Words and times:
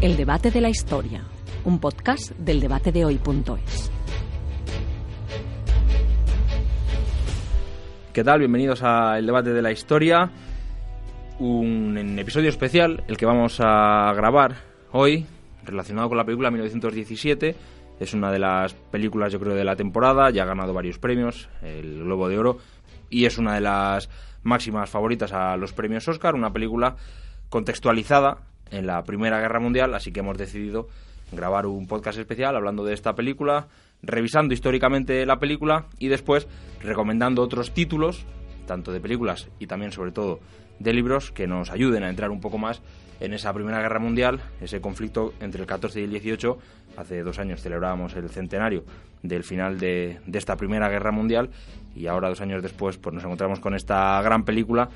El 0.00 0.16
debate 0.16 0.50
de 0.50 0.62
la 0.62 0.70
historia, 0.70 1.22
un 1.66 1.78
podcast 1.78 2.30
del 2.38 2.58
debate 2.58 2.90
de 2.90 3.04
hoy.es. 3.04 3.90
¿Qué 8.14 8.24
tal? 8.24 8.38
Bienvenidos 8.38 8.82
a 8.82 9.18
El 9.18 9.26
debate 9.26 9.52
de 9.52 9.60
la 9.60 9.70
historia, 9.70 10.30
un 11.38 12.18
episodio 12.18 12.48
especial, 12.48 13.04
el 13.08 13.18
que 13.18 13.26
vamos 13.26 13.58
a 13.60 14.14
grabar 14.14 14.56
hoy, 14.92 15.26
relacionado 15.64 16.08
con 16.08 16.16
la 16.16 16.24
película 16.24 16.50
1917. 16.50 17.54
Es 18.00 18.14
una 18.14 18.32
de 18.32 18.38
las 18.38 18.72
películas, 18.72 19.30
yo 19.30 19.38
creo, 19.38 19.54
de 19.54 19.64
la 19.64 19.76
temporada, 19.76 20.30
ya 20.30 20.44
ha 20.44 20.46
ganado 20.46 20.72
varios 20.72 20.98
premios, 20.98 21.50
el 21.60 22.04
Globo 22.04 22.30
de 22.30 22.38
Oro, 22.38 22.56
y 23.10 23.26
es 23.26 23.36
una 23.36 23.54
de 23.54 23.60
las 23.60 24.08
máximas 24.44 24.88
favoritas 24.88 25.34
a 25.34 25.58
los 25.58 25.74
premios 25.74 26.08
Oscar, 26.08 26.34
una 26.34 26.54
película 26.54 26.96
contextualizada 27.50 28.49
en 28.70 28.86
la 28.86 29.02
Primera 29.04 29.40
Guerra 29.40 29.60
Mundial, 29.60 29.94
así 29.94 30.12
que 30.12 30.20
hemos 30.20 30.38
decidido 30.38 30.88
grabar 31.32 31.66
un 31.66 31.86
podcast 31.86 32.18
especial 32.18 32.56
hablando 32.56 32.84
de 32.84 32.94
esta 32.94 33.14
película, 33.14 33.68
revisando 34.02 34.54
históricamente 34.54 35.24
la 35.26 35.38
película 35.38 35.86
y 35.98 36.08
después 36.08 36.48
recomendando 36.80 37.42
otros 37.42 37.72
títulos, 37.72 38.24
tanto 38.66 38.92
de 38.92 39.00
películas 39.00 39.48
y 39.58 39.66
también 39.66 39.92
sobre 39.92 40.12
todo 40.12 40.40
de 40.78 40.92
libros 40.92 41.30
que 41.30 41.46
nos 41.46 41.70
ayuden 41.70 42.02
a 42.02 42.08
entrar 42.08 42.30
un 42.30 42.40
poco 42.40 42.58
más 42.58 42.80
en 43.20 43.34
esa 43.34 43.52
Primera 43.52 43.80
Guerra 43.80 43.98
Mundial, 43.98 44.40
ese 44.60 44.80
conflicto 44.80 45.34
entre 45.40 45.60
el 45.60 45.66
14 45.66 46.00
y 46.00 46.04
el 46.04 46.10
18. 46.10 46.58
Hace 46.96 47.22
dos 47.22 47.38
años 47.38 47.60
celebrábamos 47.60 48.16
el 48.16 48.30
centenario 48.30 48.84
del 49.22 49.44
final 49.44 49.78
de, 49.78 50.20
de 50.26 50.38
esta 50.38 50.56
Primera 50.56 50.88
Guerra 50.88 51.12
Mundial 51.12 51.50
y 51.94 52.06
ahora, 52.06 52.28
dos 52.28 52.40
años 52.40 52.62
después, 52.62 52.96
pues 52.96 53.14
nos 53.14 53.24
encontramos 53.24 53.60
con 53.60 53.74
esta 53.74 54.20
gran 54.22 54.44
película 54.44 54.88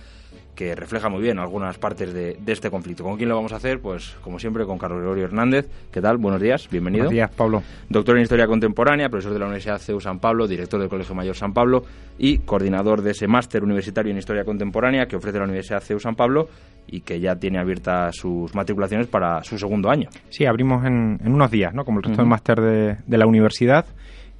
que 0.54 0.74
refleja 0.74 1.08
muy 1.08 1.22
bien 1.22 1.38
algunas 1.38 1.78
partes 1.78 2.12
de, 2.12 2.38
este 2.46 2.70
conflicto. 2.70 3.04
¿Con 3.04 3.16
quién 3.16 3.28
lo 3.28 3.36
vamos 3.36 3.52
a 3.52 3.56
hacer? 3.56 3.80
Pues 3.80 4.16
como 4.20 4.38
siempre 4.38 4.64
con 4.64 4.78
Carlos 4.78 5.00
Gregorio 5.00 5.24
Hernández. 5.24 5.68
¿Qué 5.90 6.00
tal? 6.00 6.18
Buenos 6.18 6.40
días, 6.40 6.68
bienvenido. 6.70 7.04
Buenos 7.04 7.14
días, 7.14 7.30
Pablo. 7.30 7.62
Doctor 7.88 8.16
en 8.16 8.22
Historia 8.22 8.46
Contemporánea, 8.46 9.08
profesor 9.08 9.32
de 9.32 9.38
la 9.40 9.46
Universidad 9.46 9.78
CEU 9.78 10.00
San 10.00 10.20
Pablo, 10.20 10.46
director 10.46 10.80
del 10.80 10.88
Colegio 10.88 11.14
Mayor 11.14 11.36
San 11.36 11.52
Pablo 11.52 11.84
y 12.18 12.38
coordinador 12.38 13.02
de 13.02 13.10
ese 13.10 13.26
máster 13.26 13.64
universitario 13.64 14.12
en 14.12 14.18
Historia 14.18 14.44
Contemporánea 14.44 15.06
que 15.06 15.16
ofrece 15.16 15.38
la 15.38 15.44
Universidad 15.44 15.80
CEU 15.80 15.98
San 15.98 16.14
Pablo 16.14 16.48
y 16.86 17.00
que 17.00 17.18
ya 17.18 17.36
tiene 17.36 17.58
abiertas 17.58 18.16
sus 18.16 18.54
matriculaciones 18.54 19.06
para 19.08 19.42
su 19.42 19.58
segundo 19.58 19.90
año. 19.90 20.08
Sí, 20.28 20.46
abrimos 20.46 20.84
en, 20.84 21.18
unos 21.24 21.50
días, 21.50 21.74
¿no? 21.74 21.84
Como 21.84 21.98
el 21.98 22.04
resto 22.04 22.22
del 22.22 22.28
máster 22.28 22.60
de, 22.60 22.96
de 23.06 23.18
la 23.18 23.26
universidad 23.26 23.86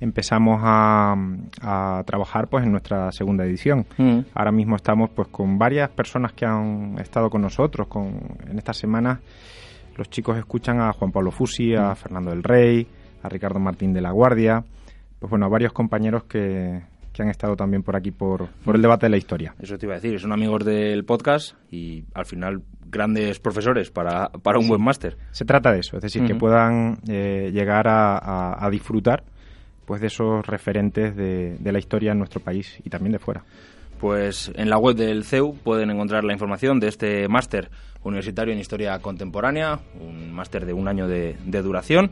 empezamos 0.05 0.60
a, 0.62 1.16
trabajar 2.06 2.48
pues 2.48 2.64
en 2.64 2.72
nuestra 2.72 3.10
segunda 3.10 3.44
edición. 3.44 3.86
Mm. 3.97 4.20
Ahora 4.34 4.52
mismo 4.52 4.77
estamos 4.77 5.11
pues 5.11 5.28
con 5.28 5.58
varias 5.58 5.91
personas 5.91 6.33
que 6.33 6.44
han 6.44 6.96
estado 7.00 7.30
con 7.30 7.41
nosotros 7.41 7.88
con, 7.88 8.20
en 8.48 8.58
estas 8.58 8.77
semanas. 8.77 9.19
Los 9.96 10.11
chicos 10.11 10.36
escuchan 10.36 10.80
a 10.80 10.92
Juan 10.92 11.11
Pablo 11.11 11.30
Fusi, 11.30 11.74
a 11.74 11.92
mm. 11.92 11.96
Fernando 11.96 12.30
del 12.30 12.42
Rey, 12.42 12.86
a 13.22 13.28
Ricardo 13.28 13.58
Martín 13.58 13.92
de 13.92 14.02
la 14.02 14.11
Guardia, 14.11 14.62
pues 15.19 15.30
bueno, 15.30 15.46
a 15.46 15.48
varios 15.48 15.72
compañeros 15.72 16.24
que, 16.24 16.83
que 17.12 17.22
han 17.22 17.30
estado 17.30 17.56
también 17.56 17.83
por 17.83 17.96
aquí 17.96 18.11
por, 18.11 18.48
por 18.48 18.77
el 18.77 18.83
debate 18.83 19.06
de 19.06 19.11
la 19.11 19.16
historia. 19.16 19.55
Eso 19.58 19.78
te 19.78 19.86
iba 19.86 19.94
a 19.94 20.00
decir, 20.00 20.20
son 20.20 20.33
amigos 20.33 20.64
del 20.64 21.05
podcast 21.05 21.56
y 21.70 22.05
al 22.12 22.27
final 22.27 22.62
grandes 22.86 23.41
profesores 23.41 23.91
para, 23.91 24.28
para 24.28 24.58
un 24.58 24.68
buen 24.68 24.83
máster. 24.83 25.16
Se 25.30 25.46
trata 25.46 25.72
de 25.72 25.80
eso, 25.80 25.96
es 25.96 26.02
decir, 26.02 26.27
que 26.27 26.34
puedan 26.34 26.98
eh, 27.08 27.50
llegar 27.52 27.86
a 27.89 28.68
disfrutar 28.70 29.24
pues 29.86 30.00
de 30.00 30.08
esos 30.08 30.46
referentes 30.46 31.16
de, 31.16 31.58
la 31.62 31.78
historia 31.78 32.12
en 32.12 32.18
nuestro 32.18 32.40
país 32.40 32.78
y 32.84 32.90
también 32.90 33.12
de 33.12 33.18
fuera. 33.18 33.44
Pues 34.00 34.50
en 34.54 34.68
la 34.68 34.78
web 34.78 34.96
del 34.96 35.24
CEU 35.24 35.54
pueden 35.54 35.90
encontrar 35.90 36.24
la 36.24 36.32
información 36.32 36.80
de 36.80 36.88
este 36.88 37.28
máster 37.28 37.70
universitario 38.02 38.52
en 38.52 38.60
Historia 38.60 38.98
Contemporánea, 38.98 39.78
un 40.00 40.32
máster 40.32 40.66
de 40.66 40.72
un 40.72 40.88
año 40.88 41.06
de, 41.06 41.36
duración 41.44 42.10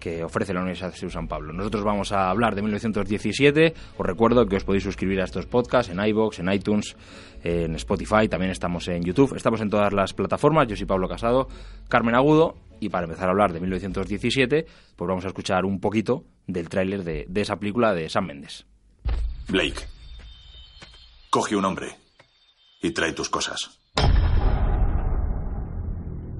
que 0.00 0.22
ofrece 0.22 0.54
la 0.54 0.60
Universidad 0.60 0.92
de 0.92 1.10
San 1.10 1.26
Pablo. 1.26 1.52
Nosotros 1.52 1.82
vamos 1.82 2.12
a 2.12 2.30
hablar 2.30 2.54
de 2.54 2.62
1917. 2.62 3.74
Os 3.96 4.06
recuerdo 4.06 4.46
que 4.46 4.56
os 4.56 4.64
podéis 4.64 4.84
suscribir 4.84 5.20
a 5.20 5.24
estos 5.24 5.46
podcasts 5.46 5.92
en 5.92 6.00
iBox, 6.00 6.38
en 6.38 6.52
iTunes, 6.52 6.96
en 7.42 7.74
Spotify, 7.74 8.28
también 8.28 8.52
estamos 8.52 8.86
en 8.88 9.02
YouTube, 9.02 9.34
estamos 9.36 9.60
en 9.60 9.70
todas 9.70 9.92
las 9.92 10.14
plataformas. 10.14 10.68
Yo 10.68 10.76
soy 10.76 10.86
Pablo 10.86 11.08
Casado, 11.08 11.48
Carmen 11.88 12.14
Agudo 12.14 12.67
y 12.80 12.88
para 12.88 13.04
empezar 13.04 13.28
a 13.28 13.30
hablar 13.30 13.52
de 13.52 13.60
1917, 13.60 14.66
pues 14.96 15.08
vamos 15.08 15.24
a 15.24 15.28
escuchar 15.28 15.64
un 15.64 15.80
poquito 15.80 16.24
del 16.46 16.68
tráiler 16.68 17.04
de, 17.04 17.26
de, 17.28 17.40
esa 17.40 17.58
película 17.58 17.94
de 17.94 18.08
Sam 18.08 18.26
Mendes. 18.26 18.66
Blake, 19.48 19.80
coge 21.30 21.56
un 21.56 21.64
hombre 21.64 21.88
y 22.82 22.90
trae 22.92 23.12
tus 23.12 23.28
cosas. 23.28 23.78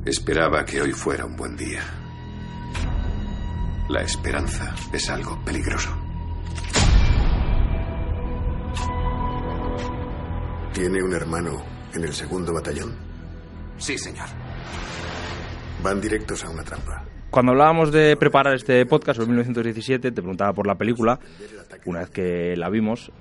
Esperaba 0.04 0.64
que 0.64 0.80
hoy 0.80 0.92
fuera 0.92 1.26
un 1.26 1.36
buen 1.36 1.56
día. 1.56 1.82
La 3.88 4.02
esperanza 4.02 4.74
es 4.92 5.08
algo 5.10 5.42
peligroso. 5.44 5.90
¿Tiene 10.72 11.02
un 11.02 11.12
hermano 11.12 11.64
en 11.94 12.04
el 12.04 12.12
segundo 12.12 12.52
batallón? 12.52 12.96
Sí, 13.78 13.98
señor. 13.98 14.28
Van 15.82 16.00
directos 16.00 16.44
a 16.44 16.50
una 16.50 16.62
trampa. 16.64 17.04
Cuando 17.30 17.52
hablábamos 17.52 17.92
de 17.92 18.16
preparar 18.16 18.54
este 18.54 18.84
podcast 18.86 19.16
sobre 19.16 19.28
1917, 19.28 20.10
te 20.10 20.22
preguntaba 20.22 20.52
por 20.52 20.66
la 20.66 20.76
película, 20.76 21.20
una 21.84 22.00
vez 22.00 22.10
que 22.10 22.56
la 22.56 22.68
vimos, 22.68 23.12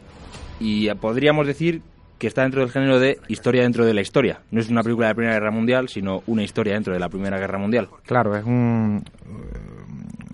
y 0.59 0.90
podríamos 0.95 1.45
decir 1.45 1.81
que 2.18 2.28
está 2.28 2.41
dentro 2.41 2.62
del 2.62 2.72
género 2.72 3.00
de 3.00 3.19
historia 3.28 3.62
dentro 3.63 3.85
de 3.85 3.94
la 3.94 4.01
historia. 4.01 4.41
No 4.50 4.59
es 4.59 4.69
una 4.69 4.81
película 4.81 5.07
de 5.07 5.12
la 5.12 5.16
Primera 5.16 5.34
Guerra 5.35 5.51
Mundial, 5.51 5.90
sino 5.90 6.23
una 6.25 6.44
historia 6.44 6.73
dentro 6.73 6.94
de 6.94 7.00
la 7.00 7.09
Primera 7.09 7.38
Guerra 7.38 7.59
Mundial. 7.59 7.90
Claro, 8.06 8.35
es 8.35 8.44
un, 8.44 9.03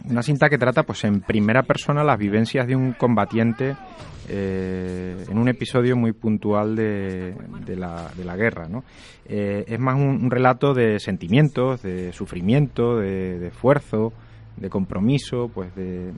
una 0.09 0.23
cinta 0.23 0.49
que 0.49 0.57
trata 0.57 0.83
pues 0.83 1.03
en 1.03 1.21
primera 1.21 1.63
persona 1.63 2.03
las 2.03 2.17
vivencias 2.19 2.67
de 2.67 2.75
un 2.75 2.93
combatiente 2.93 3.75
eh, 4.29 5.25
en 5.29 5.37
un 5.37 5.49
episodio 5.49 5.97
muy 5.97 6.13
puntual 6.13 6.75
de, 6.75 7.35
de, 7.65 7.75
la, 7.75 8.09
de 8.15 8.23
la, 8.23 8.35
guerra. 8.35 8.67
¿no? 8.67 8.83
Eh, 9.25 9.65
es 9.67 9.79
más 9.79 9.95
un, 9.95 10.29
relato 10.31 10.73
de 10.73 10.99
sentimientos, 10.99 11.81
de 11.81 12.13
sufrimiento, 12.13 12.97
de, 12.97 13.47
esfuerzo, 13.47 14.13
de 14.57 14.69
compromiso, 14.69 15.49
pues 15.53 15.75
de, 15.75 16.13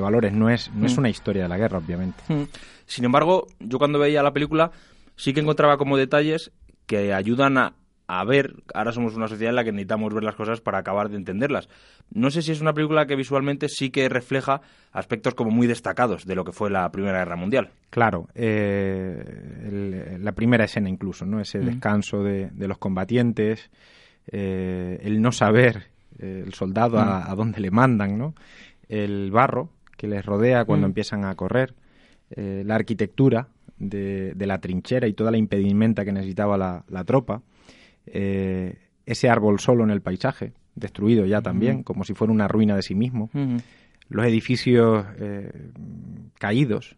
valores. 0.00 0.32
No 0.32 0.48
es, 0.48 0.70
no 0.74 0.86
es 0.86 0.96
mm. 0.96 1.00
una 1.00 1.10
historia 1.10 1.42
de 1.44 1.48
la 1.48 1.58
guerra, 1.58 1.78
obviamente. 1.78 2.22
Mm. 2.28 2.44
Sin 2.86 3.04
embargo, 3.04 3.46
yo 3.58 3.78
cuando 3.78 3.98
veía 3.98 4.22
la 4.22 4.32
película 4.32 4.70
sí 5.16 5.32
que 5.32 5.40
encontraba 5.40 5.76
como 5.76 5.96
detalles 5.96 6.52
que 6.86 7.12
ayudan 7.12 7.58
a, 7.58 7.74
a 8.12 8.24
ver, 8.24 8.56
ahora 8.74 8.90
somos 8.90 9.14
una 9.14 9.28
sociedad 9.28 9.50
en 9.50 9.56
la 9.56 9.62
que 9.62 9.70
necesitamos 9.70 10.12
ver 10.12 10.24
las 10.24 10.34
cosas 10.34 10.60
para 10.60 10.78
acabar 10.78 11.10
de 11.10 11.16
entenderlas. 11.16 11.68
No 12.10 12.28
sé 12.32 12.42
si 12.42 12.50
es 12.50 12.60
una 12.60 12.72
película 12.74 13.06
que 13.06 13.14
visualmente 13.14 13.68
sí 13.68 13.90
que 13.90 14.08
refleja 14.08 14.62
aspectos 14.90 15.34
como 15.36 15.52
muy 15.52 15.68
destacados 15.68 16.26
de 16.26 16.34
lo 16.34 16.44
que 16.44 16.50
fue 16.50 16.70
la 16.70 16.90
Primera 16.90 17.18
Guerra 17.20 17.36
Mundial. 17.36 17.70
Claro, 17.88 18.26
eh, 18.34 20.18
la 20.20 20.32
primera 20.32 20.64
escena 20.64 20.88
incluso, 20.88 21.24
¿no? 21.24 21.40
Ese 21.40 21.60
descanso 21.60 22.24
de, 22.24 22.50
los 22.56 22.78
combatientes, 22.78 23.70
eh, 24.26 24.98
el 25.02 25.22
no 25.22 25.30
saber 25.30 25.84
eh, 26.18 26.42
el 26.44 26.52
soldado 26.54 26.98
a, 26.98 27.32
dónde 27.36 27.60
le 27.60 27.70
mandan, 27.70 28.18
¿no? 28.18 28.34
El 28.88 29.30
barro 29.30 29.70
que 29.96 30.08
les 30.08 30.26
rodea 30.26 30.64
cuando 30.64 30.88
empiezan 30.88 31.24
a 31.24 31.34
correr, 31.36 31.74
la 32.34 32.74
arquitectura 32.74 33.46
de, 33.78 34.34
la 34.36 34.58
trinchera 34.58 35.06
y 35.06 35.12
toda 35.12 35.30
la 35.30 35.36
impedimenta 35.36 36.04
que 36.04 36.12
necesitaba 36.12 36.56
la 36.58 37.04
tropa 37.04 37.42
eh, 38.12 38.78
ese 39.06 39.28
árbol 39.28 39.60
solo 39.60 39.84
en 39.84 39.90
el 39.90 40.00
paisaje, 40.00 40.52
destruido 40.74 41.26
ya 41.26 41.40
también, 41.40 41.82
como 41.82 42.04
si 42.04 42.14
fuera 42.14 42.32
una 42.32 42.48
ruina 42.48 42.76
de 42.76 42.82
sí 42.82 42.94
mismo, 42.94 43.30
los 44.08 44.26
edificios 44.26 45.04
eh, 45.18 45.50
caídos, 46.38 46.96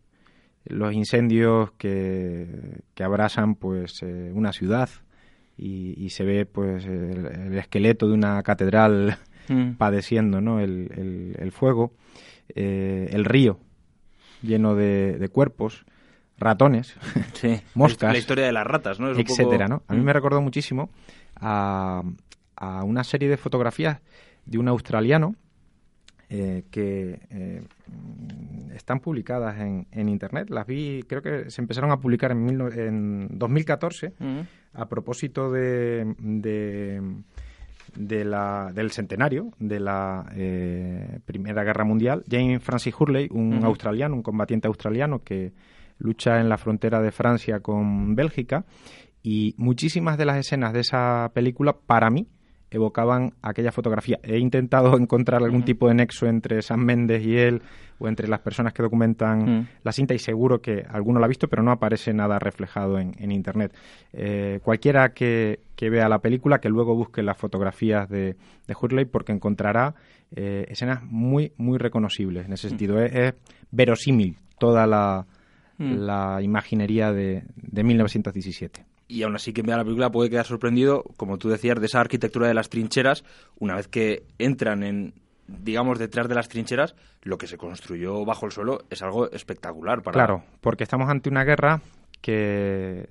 los 0.64 0.92
incendios 0.92 1.72
que, 1.72 2.80
que 2.94 3.04
abrasan 3.04 3.54
pues 3.54 4.02
eh, 4.02 4.30
una 4.34 4.52
ciudad 4.52 4.88
y, 5.56 6.10
se 6.10 6.25
ve 6.25 6.46
pues 6.46 6.84
el, 6.87 7.56
esqueleto 7.56 8.08
de 8.08 8.14
una 8.14 8.42
catedral 8.42 9.19
padeciendo 9.78 10.40
¿no? 10.40 10.60
el, 10.60 11.34
el, 11.38 11.52
fuego, 11.52 11.92
el 12.54 13.25
río 13.25 13.58
lleno 14.42 14.75
de, 14.75 15.28
cuerpos, 15.32 15.84
ratones, 16.42 16.94
moscas. 17.74 18.12
La 18.12 18.18
historia 18.18 18.46
de 18.46 18.52
las 18.52 18.66
ratas, 18.66 19.00
¿no? 19.00 19.10
etcétera, 19.10 19.68
¿no? 19.68 19.82
A 19.88 19.94
mí 19.94 20.00
me 20.00 20.12
recordó 20.12 20.40
muchísimo 20.40 20.90
a, 21.36 22.02
una 22.84 23.02
serie 23.04 23.28
de 23.28 23.36
fotografías 23.36 24.00
de 24.46 24.58
un 24.58 24.68
australiano 24.68 25.34
eh, 26.28 26.64
que 26.70 27.20
eh, 27.30 27.62
están 28.74 29.00
publicadas 29.00 29.58
en, 29.58 29.86
en, 29.90 30.08
internet. 30.08 30.48
Las 30.48 30.66
vi, 30.66 31.02
creo 31.08 31.22
que 31.22 31.50
se 31.50 31.60
empezaron 31.60 31.90
a 31.90 31.98
publicar 31.98 32.30
en, 32.30 32.48
en 32.48 33.28
2014 33.32 34.14
a 34.74 34.88
propósito 34.88 35.50
de, 35.50 36.14
de, 37.94 38.24
la, 38.24 38.70
del 38.72 38.90
centenario 38.92 39.50
de 39.58 39.80
la 39.80 40.26
eh, 40.34 41.18
Primera 41.26 41.64
Guerra 41.64 41.84
Mundial. 41.84 42.24
James 42.30 42.62
Francis 42.62 42.94
Hurley, 42.98 43.28
un 43.30 43.64
australiano, 43.64 44.14
un 44.14 44.22
combatiente 44.22 44.68
australiano 44.68 45.22
que 45.22 45.52
lucha 46.02 46.40
en 46.40 46.49
la 46.49 46.58
frontera 46.58 47.00
de 47.00 47.12
Francia 47.12 47.60
con 47.60 48.14
Bélgica 48.14 48.64
y 49.22 49.54
muchísimas 49.56 50.19
de 50.19 50.26
las 50.26 50.37
escenas 50.37 50.72
de 50.72 50.81
esa 50.81 51.31
película, 51.32 51.76
para 51.87 52.10
mí, 52.10 52.26
evocaban 52.70 53.34
aquella 53.43 53.70
fotografía. 53.70 54.19
He 54.22 54.38
intentado 54.38 54.96
encontrar 54.99 55.43
algún 55.43 55.64
tipo 55.64 55.88
de 55.88 55.94
nexo 55.94 56.26
entre 56.26 56.62
San 56.62 56.81
Méndez 56.84 57.25
y 57.25 57.37
él 57.37 57.62
o 57.99 58.08
entre 58.08 58.26
las 58.26 58.40
personas 58.40 58.72
que 58.72 58.82
documentan 58.82 59.69
la 59.84 59.93
cinta 59.93 60.12
y 60.12 60.19
seguro 60.19 60.60
que 60.60 60.84
alguno 60.88 61.20
la 61.20 61.26
ha 61.26 61.28
visto, 61.28 61.46
pero 61.46 61.62
no 61.62 61.70
aparece 61.70 62.12
nada 62.12 62.40
reflejado 62.40 62.99
en, 62.99 63.31
Internet. 63.31 63.72
Eh, 64.12 64.58
cualquiera 64.64 65.12
que, 65.12 65.60
vea 65.78 66.08
la 66.08 66.19
película, 66.19 66.58
que 66.58 66.69
luego 66.69 66.96
busque 66.96 67.22
las 67.22 67.37
fotografías 67.37 68.08
de, 68.08 68.34
de 68.66 68.76
Hurley 68.81 69.04
porque 69.04 69.31
encontrará 69.31 69.94
eh, 70.34 70.66
escenas 70.69 71.02
muy, 71.04 71.52
muy 71.58 71.78
reconocibles 71.78 72.46
en 72.46 72.54
ese 72.54 72.70
sentido. 72.70 73.00
Es, 73.00 73.34
verosímil 73.70 74.37
toda 74.58 74.87
la, 74.87 75.26
la 75.82 76.40
imaginería 76.43 77.12
de, 77.12 77.44
de 77.56 77.84
1917 77.84 78.87
y 79.12 79.25
aún 79.25 79.34
así 79.34 79.52
quien 79.52 79.67
vea 79.67 79.76
la 79.76 79.84
película 79.84 80.11
puede 80.11 80.31
quedar 80.31 80.46
sorprendido, 80.46 81.05
como 81.19 81.37
tú 81.37 81.50
decías, 81.50 81.79
de 81.79 81.84
esa 81.84 82.00
arquitectura 82.00 82.49
de 82.49 82.55
las 82.55 82.70
trincheras, 82.70 83.25
una 83.58 83.76
vez 83.76 83.87
que 83.87 84.23
entran 84.38 84.82
en, 84.82 85.12
digamos, 85.46 85.99
detrás 85.99 86.29
de 86.29 86.34
las 86.34 86.49
trincheras, 86.49 86.94
lo 87.23 87.37
que 87.37 87.46
se 87.46 87.58
construyó 87.58 88.25
bajo 88.25 88.46
el 88.46 88.52
suelo 88.52 88.84
es 88.88 89.02
algo 89.02 89.31
espectacular. 89.31 90.02
Para... 90.02 90.14
Claro, 90.14 90.44
porque 90.62 90.84
estamos 90.84 91.11
ante 91.11 91.29
una 91.29 91.44
guerra 91.44 91.82
que 92.23 93.06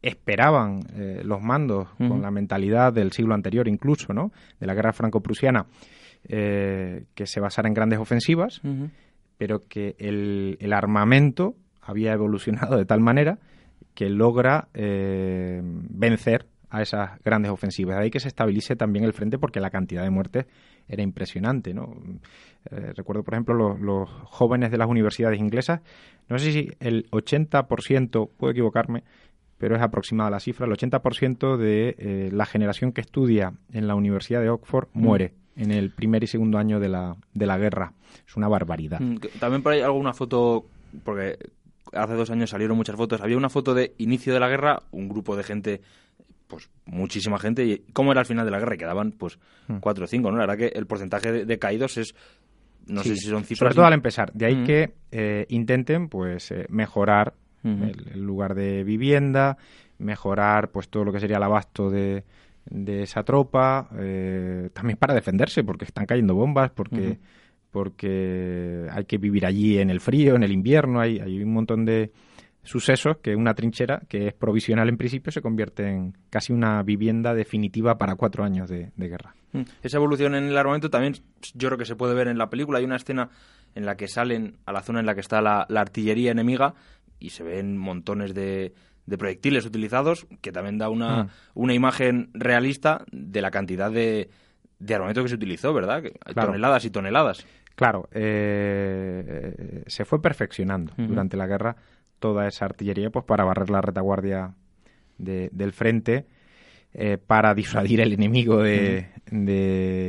esperaban 0.00 0.80
eh, 0.94 1.20
los 1.22 1.42
mandos 1.42 1.88
con 1.98 2.22
la 2.22 2.30
mentalidad 2.30 2.92
del 2.92 3.12
siglo 3.12 3.34
anterior 3.34 3.68
incluso, 3.68 4.12
¿no? 4.12 4.32
De 4.58 4.66
la 4.66 4.74
guerra 4.74 4.92
franco-prusiana, 4.92 5.66
eh, 6.28 7.04
que 7.14 7.26
se 7.26 7.40
basara 7.40 7.68
en 7.68 7.74
grandes 7.74 7.98
ofensivas, 7.98 8.62
pero 9.36 9.60
que 9.68 9.94
el, 9.98 10.56
el 10.60 10.72
armamento 10.72 11.54
había 11.82 12.12
evolucionado 12.12 12.76
de 12.76 12.84
tal 12.84 13.00
manera 13.00 13.38
que 13.94 14.08
logra 14.08 14.68
eh, 14.74 15.60
vencer 15.62 16.46
a 16.70 16.80
esas 16.80 17.22
grandes 17.22 17.52
ofensivas. 17.52 17.96
De 17.96 18.04
ahí 18.04 18.10
que 18.10 18.20
se 18.20 18.28
estabilice 18.28 18.76
también 18.76 19.04
el 19.04 19.12
frente 19.12 19.38
porque 19.38 19.60
la 19.60 19.70
cantidad 19.70 20.02
de 20.02 20.10
muertes 20.10 20.46
era 20.88 21.02
impresionante. 21.02 21.74
¿no? 21.74 21.94
Eh, 22.70 22.92
recuerdo, 22.96 23.22
por 23.22 23.34
ejemplo, 23.34 23.76
los, 23.76 24.08
jóvenes 24.24 24.70
de 24.70 24.78
las 24.78 24.88
universidades 24.88 25.38
inglesas, 25.38 25.82
no 26.28 26.38
sé 26.38 26.50
si 26.50 26.70
el 26.80 27.10
80%, 27.10 28.30
puedo 28.36 28.50
equivocarme, 28.50 29.04
pero 29.58 29.76
es 29.76 29.82
aproximada 29.82 30.30
la 30.30 30.40
cifra, 30.40 30.66
el 30.66 30.72
80% 30.72 31.56
de 31.58 31.94
eh, 31.98 32.30
la 32.32 32.46
generación 32.46 32.92
que 32.92 33.02
estudia 33.02 33.52
en 33.72 33.86
la 33.86 33.94
Universidad 33.94 34.40
de 34.40 34.48
Oxford 34.48 34.88
mm. 34.94 35.00
muere 35.00 35.34
en 35.56 35.70
el 35.70 35.90
primer 35.90 36.24
y 36.24 36.26
segundo 36.26 36.56
año 36.56 36.80
de 36.80 36.88
la, 36.88 37.16
de 37.34 37.46
la 37.46 37.58
guerra. 37.58 37.92
Es 38.26 38.34
una 38.36 38.48
barbaridad. 38.48 39.00
Mm, 39.00 39.18
también 39.38 39.62
por 39.62 39.72
ahí 39.72 39.82
alguna 39.82 40.14
foto, 40.14 40.64
porque 41.04 41.36
hace 41.92 42.14
dos 42.14 42.30
años 42.30 42.50
salieron 42.50 42.76
muchas 42.76 42.96
fotos. 42.96 43.20
Había 43.20 43.36
una 43.36 43.48
foto 43.48 43.74
de 43.74 43.94
inicio 43.98 44.32
de 44.32 44.40
la 44.40 44.48
guerra, 44.48 44.82
un 44.90 45.08
grupo 45.08 45.36
de 45.36 45.42
gente, 45.42 45.80
pues 46.46 46.70
muchísima 46.86 47.38
gente. 47.38 47.64
¿Y 47.64 47.78
cómo 47.92 48.12
era 48.12 48.20
el 48.20 48.26
final 48.26 48.44
de 48.44 48.50
la 48.50 48.58
guerra? 48.58 48.76
Quedaban, 48.76 49.12
pues, 49.12 49.38
hmm. 49.68 49.78
cuatro 49.78 50.04
o 50.04 50.08
cinco, 50.08 50.30
¿no? 50.30 50.36
La 50.36 50.46
verdad 50.46 50.58
que 50.58 50.78
el 50.78 50.86
porcentaje 50.86 51.44
de, 51.44 51.58
caídos 51.58 51.96
es 51.98 52.14
no 52.86 53.02
sé 53.02 53.16
si 53.16 53.28
son 53.28 53.44
cifras. 53.44 53.58
Sobre 53.58 53.74
todo 53.74 53.86
al 53.86 53.92
empezar. 53.92 54.32
De 54.32 54.46
ahí 54.46 54.56
hmm. 54.56 54.64
que 54.64 54.94
eh, 55.12 55.46
intenten 55.50 56.08
pues 56.08 56.50
eh, 56.50 56.66
mejorar 56.68 57.34
hmm. 57.62 57.82
el, 58.14 58.22
lugar 58.22 58.54
de 58.54 58.82
vivienda, 58.84 59.56
mejorar 59.98 60.70
pues 60.70 60.88
todo 60.88 61.04
lo 61.04 61.12
que 61.12 61.20
sería 61.20 61.36
el 61.36 61.42
abasto 61.42 61.90
de, 61.90 62.24
de 62.64 63.02
esa 63.02 63.22
tropa, 63.22 63.88
eh, 63.98 64.70
también 64.72 64.96
para 64.96 65.14
defenderse, 65.14 65.64
porque 65.64 65.84
están 65.84 66.06
cayendo 66.06 66.34
bombas, 66.34 66.70
porque 66.70 67.18
porque 67.72 68.86
hay 68.92 69.04
que 69.06 69.18
vivir 69.18 69.46
allí 69.46 69.78
en 69.78 69.90
el 69.90 70.00
frío, 70.00 70.36
en 70.36 70.44
el 70.44 70.52
invierno, 70.52 71.00
hay, 71.00 71.18
hay 71.18 71.42
un 71.42 71.52
montón 71.52 71.84
de 71.84 72.12
sucesos 72.62 73.16
que 73.18 73.34
una 73.34 73.54
trinchera, 73.54 74.02
que 74.08 74.28
es 74.28 74.34
provisional 74.34 74.88
en 74.88 74.96
principio, 74.96 75.32
se 75.32 75.42
convierte 75.42 75.88
en 75.88 76.16
casi 76.30 76.52
una 76.52 76.82
vivienda 76.82 77.34
definitiva 77.34 77.98
para 77.98 78.14
cuatro 78.14 78.44
años 78.44 78.68
de, 78.68 78.92
guerra. 78.96 79.34
Mm. 79.52 79.62
Esa 79.82 79.96
evolución 79.96 80.34
en 80.34 80.44
el 80.44 80.56
armamento 80.56 80.90
también 80.90 81.14
yo 81.54 81.68
creo 81.68 81.78
que 81.78 81.84
se 81.84 81.96
puede 81.96 82.14
ver 82.14 82.28
en 82.28 82.38
la 82.38 82.50
película. 82.50 82.78
Hay 82.78 82.84
una 82.84 82.96
escena 82.96 83.30
en 83.74 83.86
la 83.86 83.96
que 83.96 84.06
salen 84.06 84.58
a 84.66 84.72
la 84.72 84.82
zona 84.82 85.00
en 85.00 85.06
la 85.06 85.14
que 85.14 85.20
está 85.20 85.40
la, 85.40 85.62
artillería 85.62 86.30
enemiga 86.30 86.74
y 87.18 87.30
se 87.30 87.42
ven 87.42 87.76
montones 87.76 88.34
de, 88.34 88.74
proyectiles 89.18 89.66
utilizados, 89.66 90.26
que 90.40 90.52
también 90.52 90.78
da 90.78 90.88
una, 90.88 91.24
mm. 91.24 91.28
una 91.54 91.74
imagen 91.74 92.30
realista 92.34 93.04
de 93.10 93.42
la 93.42 93.50
cantidad 93.50 93.90
de, 93.90 94.30
de 94.78 94.94
armamento 94.94 95.22
que 95.22 95.28
se 95.28 95.36
utilizó, 95.36 95.72
¿verdad? 95.72 96.02
Toneladas 96.34 96.84
y 96.84 96.90
toneladas. 96.90 97.46
Claro, 97.82 98.08
eh, 98.12 99.82
se 99.88 100.04
fue 100.04 100.22
perfeccionando 100.22 100.92
durante 100.96 101.36
la 101.36 101.48
guerra 101.48 101.74
toda 102.20 102.46
esa 102.46 102.64
artillería 102.64 103.10
pues 103.10 103.24
para 103.24 103.42
barrer 103.42 103.70
la 103.70 103.80
retaguardia 103.80 104.54
del 105.18 105.72
frente, 105.72 106.26
eh, 106.94 107.18
para 107.18 107.52
disuadir 107.56 108.00
al 108.00 108.12
enemigo 108.12 108.62
de, 108.62 109.08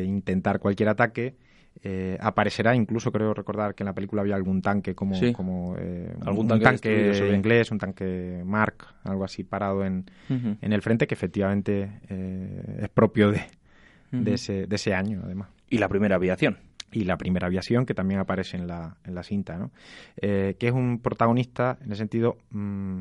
intentar 0.05 0.59
cualquier 0.59 0.89
ataque. 0.89 1.35
Eh, 1.81 2.15
aparecerá 2.21 2.75
incluso 2.75 3.11
creo 3.11 3.33
recordar 3.33 3.73
que 3.73 3.81
en 3.81 3.87
la 3.87 3.93
película 3.93 4.21
había 4.21 4.35
algún 4.35 4.61
tanque 4.61 4.93
como, 4.93 5.19
como 5.33 5.75
¿Algún 6.23 6.51
un 6.51 6.61
tanque, 6.61 7.33
inglés 7.33 7.71
un 7.71 7.79
tanque 7.79 8.43
Mark 8.45 8.85
algo 9.03 9.23
así 9.23 9.43
parado 9.43 9.83
en, 9.83 10.05
en 10.29 10.73
el 10.73 10.83
frente 10.83 11.07
que 11.07 11.15
efectivamente 11.15 11.89
es 12.07 12.89
propio 12.89 13.31
de, 13.31 13.41
de, 14.11 14.33
ese, 14.35 14.67
de 14.67 14.75
ese 14.75 14.93
año 14.93 15.21
además. 15.25 15.49
Y 15.71 15.79
la 15.79 15.89
primera 15.89 16.17
aviación 16.17 16.59
y 16.93 17.03
la 17.03 17.17
primera 17.17 17.47
aviación, 17.47 17.85
que 17.85 17.93
también 17.93 18.19
aparece 18.19 18.57
en 18.57 18.67
la, 18.67 18.97
en 19.03 19.15
la 19.15 19.23
cinta, 19.23 19.57
¿no? 19.57 19.71
Eh, 20.17 20.55
que 20.59 20.67
es 20.67 20.73
un 20.73 20.99
protagonista, 20.99 21.77
en 21.83 21.91
el 21.91 21.97
sentido, 21.97 22.37
mm, 22.51 22.99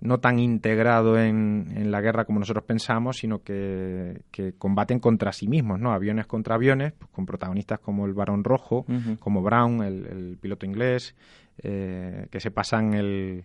no 0.00 0.18
tan 0.18 0.40
integrado 0.40 1.16
en, 1.16 1.72
en, 1.76 1.92
la 1.92 2.00
guerra 2.00 2.24
como 2.24 2.40
nosotros 2.40 2.64
pensamos, 2.64 3.18
sino 3.18 3.42
que, 3.42 4.22
que, 4.32 4.52
combaten 4.54 4.98
contra 4.98 5.32
sí 5.32 5.46
mismos, 5.46 5.78
¿no? 5.78 5.92
Aviones 5.92 6.26
contra 6.26 6.56
aviones, 6.56 6.92
pues, 6.92 7.10
con 7.12 7.24
protagonistas 7.24 7.78
como 7.78 8.04
el 8.06 8.12
Barón 8.12 8.42
Rojo, 8.42 8.84
como 9.20 9.42
Brown, 9.42 9.82
el, 9.82 10.36
piloto 10.40 10.66
inglés, 10.66 11.14
eh, 11.62 12.26
que 12.32 12.40
se 12.40 12.50
pasan 12.50 12.94
el, 12.94 13.44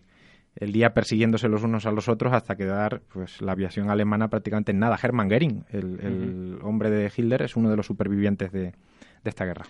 el 0.55 0.71
día 0.71 0.95
persiguiéndose 0.95 1.47
los 1.47 1.63
unos 1.63 1.85
a 1.85 1.91
los 1.91 2.09
otros 2.09 2.33
hasta 2.33 2.55
quedar 2.55 3.01
pues 3.13 3.39
la 3.41 3.51
aviación 3.51 3.91
alemana 3.91 4.27
prácticamente 4.27 4.71
en 4.71 4.79
nada. 4.79 4.97
Hermann 5.01 5.29
Goering, 5.29 5.65
el, 5.69 5.99
el 5.99 6.59
hombre 6.63 6.89
de 6.89 7.11
Hitler, 7.15 7.43
es 7.43 7.55
uno 7.55 7.69
de 7.69 7.77
los 7.77 7.85
supervivientes 7.85 8.51
de, 8.51 8.73
de 9.23 9.29
esta 9.29 9.45
guerra. 9.45 9.65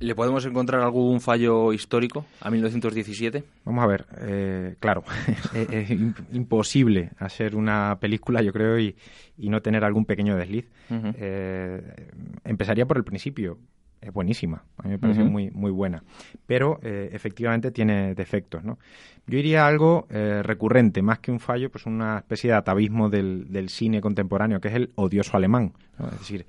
¿Le 0.00 0.14
podemos 0.14 0.44
encontrar 0.44 0.82
algún 0.82 1.20
fallo 1.20 1.72
histórico 1.72 2.26
a 2.40 2.50
1917? 2.50 3.44
Vamos 3.64 3.84
a 3.84 3.86
ver, 3.86 4.06
eh, 4.22 4.74
claro, 4.80 5.04
es, 5.54 5.90
imposible 6.32 7.10
hacer 7.18 7.54
una 7.54 7.96
película, 8.00 8.42
yo 8.42 8.52
creo, 8.52 8.78
y, 8.78 8.96
no 9.38 9.62
tener 9.62 9.84
algún 9.84 10.04
pequeño 10.04 10.36
desliz. 10.36 10.68
Eh, 10.90 12.10
empezaría 12.44 12.86
por 12.86 12.96
el 12.96 13.04
principio. 13.04 13.58
Es 14.00 14.12
buenísima, 14.12 14.62
a 14.76 14.82
mí 14.82 14.90
me 14.90 14.98
parece 14.98 15.24
muy, 15.24 15.50
muy 15.50 15.70
buena, 15.70 16.02
pero 16.46 16.78
eh, 16.82 17.08
efectivamente 17.12 17.70
tiene 17.70 18.14
defectos. 18.14 18.62
¿no? 18.62 18.78
Yo 19.26 19.38
iría 19.38 19.64
a 19.64 19.68
algo 19.68 20.06
recurrente, 20.10 21.00
más 21.00 21.20
que 21.20 21.30
un 21.30 21.40
fallo, 21.40 21.70
pues 21.70 21.86
una 21.86 22.18
especie 22.18 22.50
de 22.50 22.56
atavismo 22.56 23.08
del, 23.08 23.50
del 23.50 23.70
cine 23.70 24.02
contemporáneo, 24.02 24.60
que 24.60 24.68
es 24.68 24.74
el 24.74 24.90
odioso 24.96 25.38
alemán. 25.38 25.72
Es 25.98 26.18
decir, 26.18 26.44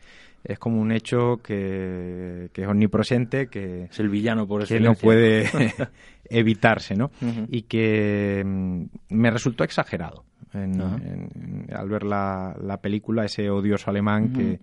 es 0.45 0.59
como 0.59 0.79
un 0.79 0.91
hecho 0.91 1.37
que, 1.43 2.49
es 2.53 2.67
omnipresente, 2.67 3.47
que 3.47 3.85
es 3.85 3.99
el 3.99 4.09
villano 4.09 4.47
por 4.47 4.65
que 4.67 4.79
no 4.79 4.93
puede 4.93 5.49
evitarse, 6.29 6.95
¿no? 6.95 7.11
Y 7.49 7.63
que 7.63 8.43
mm, 8.45 8.83
me 9.09 9.31
resultó 9.31 9.63
exagerado 9.63 10.23
al 10.53 11.89
ver 11.89 12.03
la, 12.03 12.55
la, 12.61 12.79
película, 12.79 13.25
ese 13.25 13.49
odioso 13.49 13.89
alemán 13.89 14.31
que, 14.31 14.59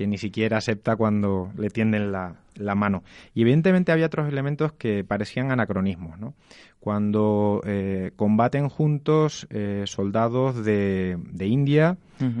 que 0.00 0.06
ni 0.06 0.16
siquiera 0.16 0.56
acepta 0.56 0.96
cuando 0.96 1.52
le 1.58 1.68
tienden 1.68 2.10
la, 2.10 2.36
la, 2.54 2.74
mano. 2.74 3.02
Y 3.34 3.42
evidentemente 3.42 3.92
había 3.92 4.06
otros 4.06 4.26
elementos 4.30 4.72
que 4.72 5.04
parecían 5.04 5.50
anacronismos, 5.50 6.18
¿no? 6.18 6.32
Cuando 6.78 7.60
eh, 7.66 8.12
combaten 8.16 8.70
juntos 8.70 9.46
eh, 9.50 9.82
soldados 9.84 10.64
de, 10.64 11.18
de 11.22 11.46
India 11.48 11.98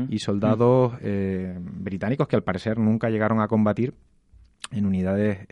y 0.08 0.20
soldados 0.20 0.94
eh, 1.02 1.58
británicos 1.60 2.28
que 2.28 2.36
al 2.36 2.42
parecer 2.42 2.78
nunca 2.78 3.10
llegaron 3.10 3.42
a 3.42 3.48
combatir 3.48 3.92
en 4.70 4.86
unidades 4.86 5.46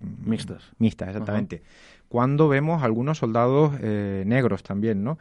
mixtas. 0.00 0.64
Mixtas, 0.78 1.10
exactamente. 1.10 1.62
Cuando 2.08 2.48
vemos 2.48 2.82
algunos 2.82 3.18
soldados 3.18 3.80
negros 3.80 4.64
también, 4.64 5.04
¿no? 5.04 5.16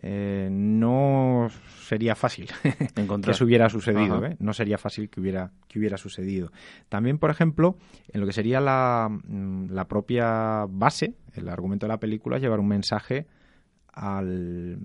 Eh, 0.00 0.48
no 0.50 1.48
sería 1.80 2.14
fácil 2.14 2.46
que 2.94 3.30
eso 3.30 3.44
hubiera 3.44 3.68
sucedido, 3.68 4.24
¿eh? 4.24 4.36
no 4.38 4.52
sería 4.52 4.78
fácil 4.78 5.10
que 5.10 5.20
hubiera, 5.20 5.50
que 5.66 5.78
hubiera 5.80 5.96
sucedido. 5.96 6.52
También, 6.88 7.18
por 7.18 7.30
ejemplo, 7.30 7.76
en 8.12 8.20
lo 8.20 8.26
que 8.26 8.32
sería 8.32 8.60
la, 8.60 9.08
mm, 9.10 9.70
la 9.70 9.88
propia 9.88 10.66
base, 10.68 11.14
el 11.34 11.48
argumento 11.48 11.86
de 11.86 11.88
la 11.88 11.98
película, 11.98 12.36
es 12.36 12.42
llevar 12.42 12.60
un 12.60 12.68
mensaje 12.68 13.26
al, 13.92 14.78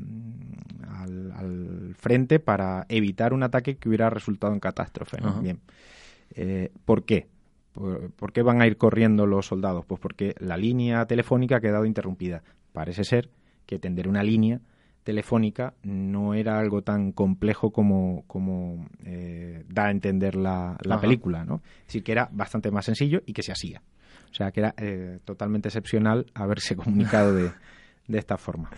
al, 0.90 1.96
frente 1.96 2.40
para 2.40 2.86
evitar 2.90 3.34
un 3.34 3.44
ataque 3.44 3.78
que 3.78 3.90
hubiera 3.90 4.10
resultado 4.10 4.54
en 4.54 4.60
catástrofe. 4.60 5.18
Bien. 5.42 5.60
Eh, 6.36 6.72
¿Por 6.86 7.06
qué? 7.06 7.28
¿Por, 7.74 8.34
qué 8.34 8.42
van 8.42 8.62
a 8.62 8.68
ir 8.68 8.78
corriendo 8.78 9.26
los 9.26 9.48
soldados? 9.48 9.86
Pues 9.86 10.00
porque 10.00 10.36
la 10.40 10.58
línea 10.58 11.06
telefónica 11.06 11.58
ha 11.58 11.62
quedado 11.62 11.86
interrumpida. 11.86 12.44
Parece 12.72 13.04
ser 13.04 13.30
que 13.66 13.80
tender 13.80 14.08
una 14.08 14.24
línea 14.24 14.60
telefónica 15.04 15.74
no 15.84 16.34
era 16.34 16.58
algo 16.58 16.82
tan 16.82 17.12
complejo 17.12 17.72
como, 17.72 18.24
como 18.28 18.88
eh, 19.06 19.64
da 19.68 19.86
a 19.86 19.92
entender 19.92 20.36
la, 20.36 20.78
película, 21.02 21.46
¿no? 21.46 21.62
Es 21.82 21.88
decir, 21.88 22.04
que 22.04 22.12
era 22.12 22.30
bastante 22.32 22.72
más 22.72 22.86
sencillo 22.86 23.22
y 23.26 23.34
que 23.34 23.44
se 23.44 23.52
hacía. 23.52 23.82
O 24.32 24.34
sea, 24.34 24.52
que 24.52 24.62
era 24.62 24.74
eh, 24.78 25.20
totalmente 25.26 25.70
excepcional 25.70 26.26
haberse 26.34 26.76
comunicado 26.78 27.34
de, 27.34 27.52
de 28.08 28.18
esta 28.18 28.38
forma. 28.38 28.70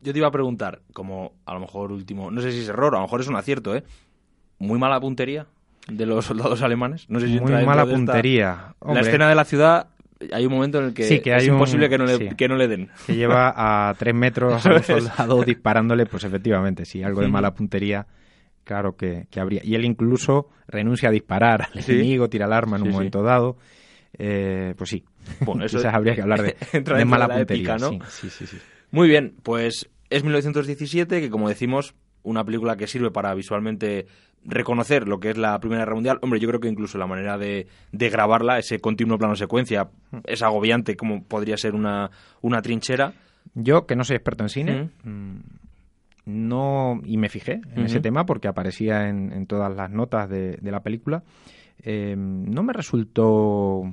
Yo 0.00 0.12
te 0.12 0.18
iba 0.18 0.28
a 0.28 0.32
preguntar, 0.32 0.82
como 0.92 1.34
a 1.44 1.54
lo 1.54 1.60
mejor 1.60 1.92
último, 1.92 2.30
no 2.30 2.40
sé 2.40 2.50
si 2.52 2.60
es 2.60 2.68
error, 2.68 2.94
a 2.94 2.98
lo 2.98 3.04
mejor 3.04 3.20
es 3.20 3.28
un 3.28 3.36
acierto, 3.36 3.74
¿eh? 3.76 3.84
Muy 4.58 4.78
mala 4.78 5.00
puntería 5.00 5.46
de 5.88 6.06
los 6.06 6.24
soldados 6.24 6.62
alemanes. 6.62 7.08
No 7.08 7.20
sé 7.20 7.26
si 7.28 7.40
Muy 7.40 7.52
mala 7.64 7.84
puntería. 7.84 8.74
La 8.84 9.00
escena 9.00 9.28
de 9.28 9.34
la 9.34 9.44
ciudad 9.44 9.88
hay 10.32 10.46
un 10.46 10.52
momento 10.52 10.78
en 10.78 10.86
el 10.86 10.94
que, 10.94 11.22
es 11.24 11.46
imposible 11.46 11.88
que, 11.88 11.98
no 11.98 12.04
le, 12.04 12.36
que 12.36 12.48
no 12.48 12.56
le 12.56 12.68
den. 12.68 12.90
Que 13.06 13.14
lleva 13.14 13.52
a 13.56 13.94
tres 13.94 14.14
metros 14.14 14.64
a 14.64 14.74
un 14.74 14.82
soldado 14.82 15.42
disparándole, 15.42 16.06
pues 16.06 16.24
efectivamente, 16.24 16.84
si 16.84 17.02
algo 17.02 17.20
de 17.20 17.28
mala 17.28 17.54
puntería, 17.54 18.06
claro 18.64 18.96
que, 18.96 19.26
habría. 19.36 19.60
Y 19.64 19.74
él 19.74 19.84
incluso 19.84 20.48
renuncia 20.68 21.08
a 21.08 21.12
disparar 21.12 21.68
al 21.72 21.78
enemigo, 21.84 22.28
tira 22.28 22.46
el 22.46 22.52
arma 22.52 22.76
en 22.76 22.82
un 22.82 22.90
momento 22.90 23.22
dado. 23.22 23.56
Eh, 24.18 24.74
pues 24.76 24.90
sí, 24.90 25.04
bueno, 25.40 25.64
eso 25.64 25.78
Quizás 25.78 25.94
habría 25.94 26.14
que 26.14 26.22
hablar 26.22 26.42
de, 26.42 26.56
de 26.80 27.04
mala 27.04 27.28
puntería. 27.28 27.76
¿no? 27.78 27.90
sí, 28.08 28.28
sí, 28.30 28.46
sí. 28.46 28.58
Muy 28.90 29.08
bien, 29.08 29.36
pues 29.42 29.88
es 30.10 30.22
1917, 30.22 31.20
que 31.20 31.30
como 31.30 31.48
decimos, 31.48 31.94
una 32.22 32.44
película 32.44 32.76
que 32.76 32.86
sirve 32.86 33.10
para 33.10 33.34
visualmente 33.34 34.06
reconocer 34.44 35.06
lo 35.06 35.20
que 35.20 35.30
es 35.30 35.38
la 35.38 35.58
Primera 35.60 35.82
Guerra 35.82 35.94
Mundial. 35.94 36.18
Hombre, 36.22 36.40
yo 36.40 36.48
creo 36.48 36.60
que 36.60 36.68
incluso 36.68 36.98
la 36.98 37.06
manera 37.06 37.38
de, 37.38 37.66
grabarla, 37.92 38.58
ese 38.58 38.80
continuo 38.80 39.18
plano 39.18 39.36
secuencia, 39.36 39.90
es 40.24 40.42
agobiante 40.42 40.96
como 40.96 41.24
podría 41.24 41.56
ser 41.56 41.74
una, 41.74 42.10
una 42.40 42.62
trinchera. 42.62 43.14
Yo, 43.54 43.86
que 43.86 43.96
no 43.96 44.04
soy 44.04 44.16
experto 44.16 44.44
en 44.44 44.48
cine, 44.48 44.90
mm, 45.04 45.36
no 46.24 47.00
y 47.04 47.16
me 47.16 47.28
fijé 47.28 47.60
en 47.74 47.84
ese 47.84 48.00
tema 48.00 48.24
porque 48.24 48.48
aparecía 48.48 49.08
en, 49.08 49.46
todas 49.46 49.74
las 49.74 49.90
notas 49.90 50.28
de, 50.28 50.58
la 50.62 50.82
película. 50.82 51.24
Eh, 51.84 52.14
no 52.16 52.62
me 52.62 52.72
resultó 52.72 53.92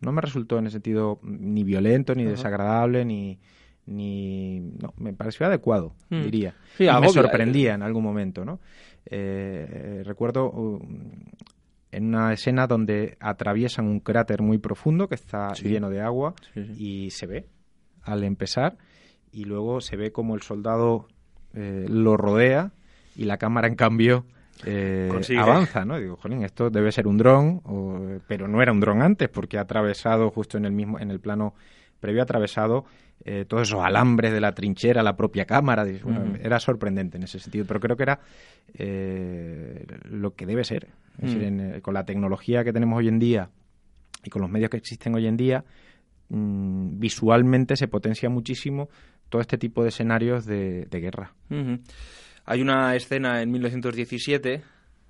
no 0.00 0.12
me 0.12 0.20
resultó 0.20 0.58
en 0.58 0.66
ese 0.66 0.74
sentido 0.74 1.18
ni 1.22 1.64
violento 1.64 2.14
ni 2.14 2.24
desagradable 2.24 3.04
ni 3.04 3.38
ni 3.90 4.60
no, 4.60 4.94
me 4.96 5.12
pareció 5.12 5.46
adecuado, 5.46 5.94
mm. 6.08 6.22
diría. 6.22 6.54
y 6.78 6.84
me 6.84 7.08
sorprendía 7.08 7.74
en 7.74 7.82
algún 7.82 8.04
momento, 8.04 8.44
¿no? 8.44 8.60
Eh, 9.04 10.02
recuerdo 10.04 10.50
uh, 10.50 10.80
en 11.90 12.06
una 12.06 12.32
escena 12.32 12.66
donde 12.66 13.16
atraviesan 13.18 13.86
un 13.86 14.00
cráter 14.00 14.42
muy 14.42 14.58
profundo 14.58 15.08
que 15.08 15.16
está 15.16 15.52
lleno 15.54 15.90
de 15.90 16.00
agua 16.00 16.34
y 16.54 17.10
se 17.10 17.26
ve 17.26 17.46
al 18.02 18.22
empezar 18.24 18.76
y 19.32 19.44
luego 19.44 19.80
se 19.80 19.96
ve 19.96 20.12
como 20.12 20.34
el 20.34 20.42
soldado 20.42 21.08
eh, 21.54 21.86
lo 21.88 22.16
rodea 22.16 22.72
y 23.16 23.24
la 23.24 23.38
cámara 23.38 23.66
en 23.66 23.74
cambio 23.74 24.26
eh, 24.64 25.10
avanza, 25.38 25.84
¿no? 25.84 25.98
Digo, 25.98 26.16
jolín, 26.16 26.44
esto 26.44 26.70
debe 26.70 26.92
ser 26.92 27.06
un 27.06 27.16
dron, 27.16 28.20
pero 28.28 28.46
no 28.46 28.62
era 28.62 28.72
un 28.72 28.80
dron 28.80 29.02
antes 29.02 29.28
porque 29.28 29.58
ha 29.58 29.62
atravesado 29.62 30.30
justo 30.30 30.58
en 30.58 30.66
el 30.66 30.72
mismo 30.72 30.98
en 31.00 31.10
el 31.10 31.18
plano 31.18 31.54
previo 32.00 32.22
atravesado 32.22 32.84
eh, 33.22 33.44
todos 33.46 33.68
esos 33.68 33.84
alambres 33.84 34.32
de 34.32 34.40
la 34.40 34.52
trinchera, 34.52 35.02
la 35.02 35.16
propia 35.16 35.44
cámara. 35.44 35.86
Era 36.42 36.58
sorprendente 36.58 37.18
en 37.18 37.24
ese 37.24 37.38
sentido, 37.38 37.66
pero 37.66 37.80
creo 37.80 37.96
que 37.96 38.02
era 38.02 38.20
eh, 38.74 39.86
lo 40.04 40.34
que 40.34 40.46
debe 40.46 40.64
ser. 40.64 40.88
Es 41.18 41.34
decir, 41.34 41.42
eh, 41.42 41.80
con 41.82 41.94
la 41.94 42.04
tecnología 42.04 42.64
que 42.64 42.72
tenemos 42.72 42.98
hoy 42.98 43.08
en 43.08 43.18
día 43.18 43.50
y 44.24 44.30
con 44.30 44.40
los 44.40 44.50
medios 44.50 44.70
que 44.70 44.78
existen 44.78 45.14
hoy 45.14 45.26
en 45.26 45.36
día, 45.36 45.64
mm, 46.30 46.98
visualmente 46.98 47.76
se 47.76 47.88
potencia 47.88 48.30
muchísimo 48.30 48.88
todo 49.28 49.42
este 49.42 49.58
tipo 49.58 49.82
de 49.82 49.90
escenarios 49.90 50.46
de, 50.46 50.88
guerra. 50.90 51.34
Hay 52.46 52.62
una 52.62 52.96
escena 52.96 53.42
en 53.42 53.50
1917 53.52 54.62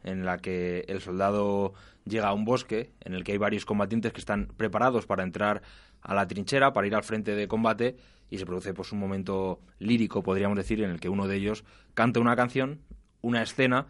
en 0.03 0.25
la 0.25 0.39
que 0.39 0.85
el 0.89 1.01
soldado 1.01 1.75
llega 2.05 2.29
a 2.29 2.35
un 2.35 2.45
bosque 2.45 2.91
en 3.01 3.15
el 3.15 3.25
que 3.25 3.33
hay 3.33 3.39
varios 3.39 3.65
combatientes 3.65 4.13
que 4.13 4.21
están 4.21 4.49
preparados 4.57 5.07
para 5.07 5.23
entrar 5.23 5.63
a 6.03 6.15
la 6.15 6.27
trinchera, 6.27 6.73
para 6.73 6.87
ir 6.87 6.95
al 6.95 7.05
frente 7.05 7.35
de 7.35 7.49
combate 7.49 7.97
y 8.31 8.39
se 8.39 8.47
produce 8.47 8.73
pues 8.75 8.93
un 8.93 8.99
momento 8.99 9.61
lírico, 9.79 10.23
podríamos 10.23 10.57
decir, 10.57 10.83
en 10.83 10.91
el 10.91 11.01
que 11.01 11.09
uno 11.09 11.27
de 11.27 11.37
ellos 11.37 11.65
canta 11.95 12.21
una 12.21 12.37
canción, 12.37 12.81
una 13.23 13.43
escena 13.43 13.87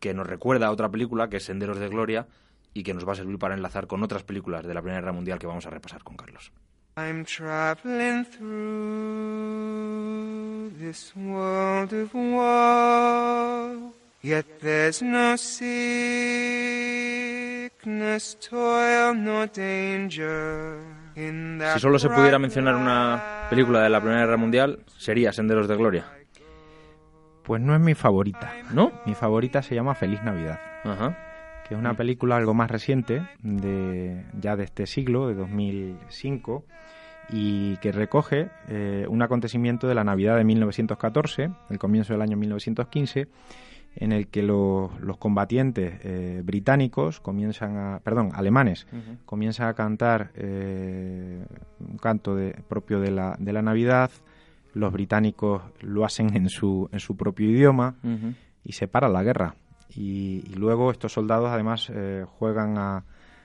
que 0.00 0.14
nos 0.14 0.26
recuerda 0.26 0.66
a 0.66 0.70
otra 0.70 0.90
película 0.90 1.28
que 1.28 1.38
es 1.38 1.44
Senderos 1.44 1.78
de 1.78 1.88
Gloria 1.88 2.26
y 2.74 2.82
que 2.82 2.94
nos 2.94 3.06
va 3.06 3.12
a 3.12 3.16
servir 3.16 3.38
para 3.38 3.54
enlazar 3.54 3.86
con 3.86 4.02
otras 4.02 4.22
películas 4.22 4.66
de 4.66 4.74
la 4.74 4.80
Primera 4.80 5.00
Guerra 5.00 5.12
Mundial 5.12 5.38
que 5.38 5.46
vamos 5.46 5.66
a 5.66 5.70
repasar 5.70 6.02
con 6.02 6.16
Carlos. 6.16 6.50
I'm 6.96 7.24
traveling 7.24 8.24
through 8.24 9.52
this 10.78 11.14
world 11.16 11.92
of 11.94 12.14
Yet 14.22 14.60
there's 14.60 15.02
no 15.02 15.36
sickness, 15.36 15.66
toil, 18.40 19.14
no 19.14 19.46
danger. 19.46 21.01
Si 21.14 21.80
solo 21.80 21.98
se 21.98 22.08
pudiera 22.08 22.38
mencionar 22.38 22.76
una 22.76 23.46
película 23.50 23.82
de 23.82 23.90
la 23.90 24.00
Primera 24.00 24.22
Guerra 24.22 24.36
Mundial, 24.36 24.80
sería 24.98 25.32
Senderos 25.32 25.68
de 25.68 25.76
Gloria. 25.76 26.04
Pues 27.42 27.60
no 27.60 27.74
es 27.74 27.80
mi 27.80 27.94
favorita, 27.94 28.52
¿no? 28.72 28.92
Mi 29.04 29.14
favorita 29.14 29.62
se 29.62 29.74
llama 29.74 29.94
Feliz 29.94 30.22
Navidad. 30.22 30.60
Ajá. 30.84 31.16
Que 31.66 31.74
es 31.74 31.80
una 31.80 31.94
película 31.94 32.36
algo 32.36 32.54
más 32.54 32.70
reciente, 32.70 33.26
de, 33.42 34.24
ya 34.40 34.56
de 34.56 34.64
este 34.64 34.86
siglo, 34.86 35.28
de 35.28 35.34
2005, 35.34 36.64
y 37.30 37.76
que 37.78 37.92
recoge 37.92 38.50
eh, 38.68 39.06
un 39.08 39.22
acontecimiento 39.22 39.88
de 39.88 39.94
la 39.94 40.04
Navidad 40.04 40.36
de 40.36 40.44
1914, 40.44 41.50
el 41.70 41.78
comienzo 41.78 42.12
del 42.12 42.22
año 42.22 42.36
1915, 42.36 43.28
en 43.96 44.12
el 44.12 44.28
que 44.28 44.42
los 44.42 45.16
combatientes 45.18 46.00
eh, 46.02 46.42
británicos 46.44 47.20
comienzan 47.20 47.76
a, 47.76 48.00
perdón, 48.00 48.30
alemanes, 48.34 48.86
comienzan 49.26 49.68
a 49.68 49.74
cantar 49.74 50.30
eh, 50.34 51.44
un 51.80 51.98
canto 51.98 52.34
de, 52.34 52.52
propio 52.68 53.00
de 53.00 53.10
la, 53.10 53.36
de 53.38 53.52
la 53.52 53.62
Navidad, 53.62 54.10
los 54.74 54.92
británicos 54.92 55.62
lo 55.80 56.04
hacen 56.04 56.34
en 56.34 56.48
su, 56.48 56.88
en 56.92 57.00
su 57.00 57.16
propio 57.16 57.50
idioma 57.50 57.96
y 58.64 58.72
se 58.72 58.88
para 58.88 59.08
la 59.08 59.22
guerra. 59.22 59.54
Y, 59.94 60.42
luego 60.56 60.90
estos 60.90 61.12
soldados 61.12 61.50
además 61.50 61.90
eh, 61.94 62.24
juegan 62.26 62.78
a, 62.78 63.04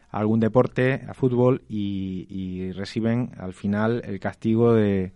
algún 0.09 0.39
deporte, 0.39 1.01
a 1.07 1.13
fútbol, 1.13 1.63
y 1.67 2.71
reciben 2.71 3.31
al 3.37 3.53
final 3.53 4.01
el 4.05 4.21
castigo 4.21 4.73
de, 4.73 5.11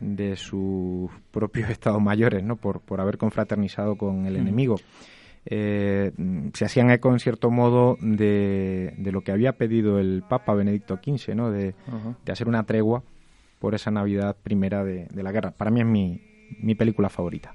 de 0.00 0.36
sus 0.36 1.10
propios 1.30 1.70
estados 1.70 2.02
mayores, 2.02 2.42
¿no? 2.42 2.56
Por, 2.56 2.80
por 2.80 3.00
haber 3.00 3.18
confraternizado 3.18 3.96
con 3.96 4.26
el 4.26 4.36
enemigo. 4.36 4.76
Eh, 5.46 6.12
se 6.52 6.64
hacían 6.64 6.90
eco, 6.90 7.10
en 7.10 7.20
cierto 7.20 7.50
modo, 7.50 7.96
de, 8.00 8.94
de, 8.98 9.12
lo 9.12 9.22
que 9.22 9.32
había 9.32 9.52
pedido 9.52 9.98
el 9.98 10.22
Papa 10.28 10.54
Benedicto 10.54 10.96
XV, 11.02 11.34
¿no? 11.34 11.50
De, 11.50 11.74
de 12.24 12.32
hacer 12.32 12.48
una 12.48 12.64
tregua 12.64 13.02
por 13.58 13.74
esa 13.74 13.90
Navidad 13.90 14.36
primera 14.42 14.84
de, 14.84 15.08
la 15.14 15.32
guerra. 15.32 15.52
Para 15.52 15.70
mí 15.70 15.80
es 15.80 15.86
mi, 15.86 16.20
mi 16.60 16.74
película 16.74 17.08
favorita. 17.08 17.54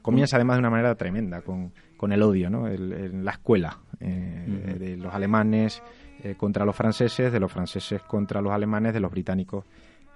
Comienza 0.00 0.36
además 0.36 0.56
de 0.56 0.60
una 0.60 0.70
manera 0.70 0.94
tremenda, 0.94 1.42
con, 1.42 1.72
con 1.96 2.12
el 2.12 2.22
odio, 2.22 2.50
¿no? 2.50 2.66
en 2.66 3.24
la 3.24 3.32
escuela 3.32 3.78
eh, 4.00 4.76
de 4.78 4.96
los 4.96 5.14
alemanes 5.14 5.82
eh, 6.24 6.34
contra 6.36 6.64
los 6.64 6.74
franceses, 6.74 7.32
de 7.32 7.40
los 7.40 7.52
franceses 7.52 8.02
contra 8.02 8.40
los 8.40 8.52
alemanes, 8.52 8.94
de 8.94 9.00
los 9.00 9.10
británicos 9.10 9.64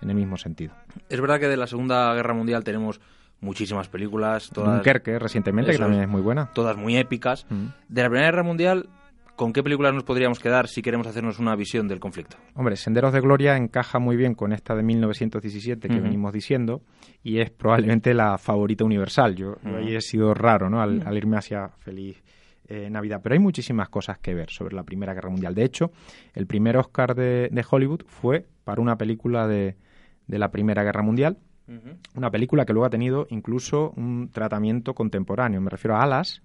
en 0.02 0.10
el 0.10 0.16
mismo 0.16 0.36
sentido. 0.36 0.74
Es 1.08 1.20
verdad 1.20 1.40
que 1.40 1.48
de 1.48 1.56
la 1.56 1.66
Segunda 1.66 2.14
Guerra 2.14 2.34
Mundial 2.34 2.64
tenemos 2.64 3.00
muchísimas 3.40 3.88
películas. 3.88 4.50
Todas, 4.50 4.76
Dunkerque 4.76 5.18
recientemente, 5.18 5.72
que 5.72 5.78
también 5.78 6.02
es 6.02 6.08
muy 6.08 6.22
buena. 6.22 6.50
Todas 6.52 6.76
muy 6.76 6.96
épicas. 6.96 7.46
Mm. 7.48 7.66
De 7.88 8.02
la 8.02 8.08
Primera 8.08 8.30
Guerra 8.30 8.42
Mundial, 8.42 8.88
¿con 9.36 9.52
qué 9.52 9.62
películas 9.62 9.94
nos 9.94 10.04
podríamos 10.04 10.40
quedar 10.40 10.68
si 10.68 10.82
queremos 10.82 11.06
hacernos 11.06 11.38
una 11.38 11.54
visión 11.56 11.88
del 11.88 12.00
conflicto? 12.00 12.36
Hombre, 12.54 12.76
Senderos 12.76 13.12
de 13.12 13.20
Gloria 13.20 13.56
encaja 13.56 13.98
muy 13.98 14.16
bien 14.16 14.34
con 14.34 14.52
esta 14.52 14.74
de 14.74 14.82
1917 14.82 15.88
que 15.88 16.00
venimos 16.00 16.32
diciendo 16.32 16.82
y 17.22 17.38
es 17.38 17.50
probablemente 17.50 18.14
la 18.14 18.38
favorita 18.38 18.84
universal. 18.84 19.34
Yo, 19.34 19.56
ahí 19.64 19.94
he 19.94 20.00
sido 20.00 20.34
raro 20.34 20.70
¿no? 20.70 20.80
al, 20.80 21.16
irme 21.16 21.36
hacia 21.36 21.68
Feliz 21.68 22.22
eh, 22.68 22.90
Navidad. 22.90 23.20
Pero 23.22 23.34
hay 23.34 23.38
muchísimas 23.38 23.88
cosas 23.88 24.18
que 24.18 24.34
ver 24.34 24.50
sobre 24.50 24.74
la 24.74 24.82
Primera 24.82 25.14
Guerra 25.14 25.30
Mundial. 25.30 25.54
De 25.54 25.64
hecho, 25.64 25.92
el 26.34 26.46
primer 26.46 26.76
Oscar 26.76 27.14
de 27.14 27.64
Hollywood 27.70 28.02
fue 28.06 28.46
para 28.64 28.80
una 28.80 28.96
película 28.96 29.46
de, 29.46 29.76
de 30.26 30.38
la 30.38 30.50
Primera 30.50 30.82
Guerra 30.82 31.02
Mundial. 31.02 31.38
Una 32.14 32.30
película 32.30 32.64
que 32.64 32.72
luego 32.72 32.86
ha 32.86 32.90
tenido 32.90 33.26
incluso 33.30 33.92
un 33.96 34.30
tratamiento 34.32 34.94
contemporáneo. 34.94 35.60
Me 35.60 35.68
refiero 35.68 35.96
a 35.96 36.04
Alas, 36.04 36.40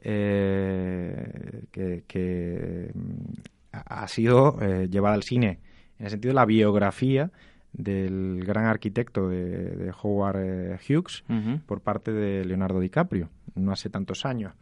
eh, 0.00 1.62
que, 1.70 2.90
mm, 2.92 3.32
ha 3.72 4.08
sido 4.08 4.58
eh, 4.60 4.88
llevada 4.90 5.14
al 5.14 5.22
cine 5.22 5.60
en 5.98 6.06
el 6.06 6.10
sentido 6.10 6.30
de 6.30 6.34
la 6.34 6.46
biografía 6.46 7.30
del 7.72 8.42
gran 8.44 8.64
arquitecto 8.64 9.28
de, 9.28 9.92
Howard 10.02 10.40
eh, 10.40 10.78
Hughes 10.88 11.22
por 11.66 11.80
parte 11.80 12.12
de 12.12 12.44
Leonardo 12.44 12.80
DiCaprio, 12.80 13.28
no 13.54 13.70
hace 13.70 13.88
tantos 13.88 14.24
años. 14.24 14.52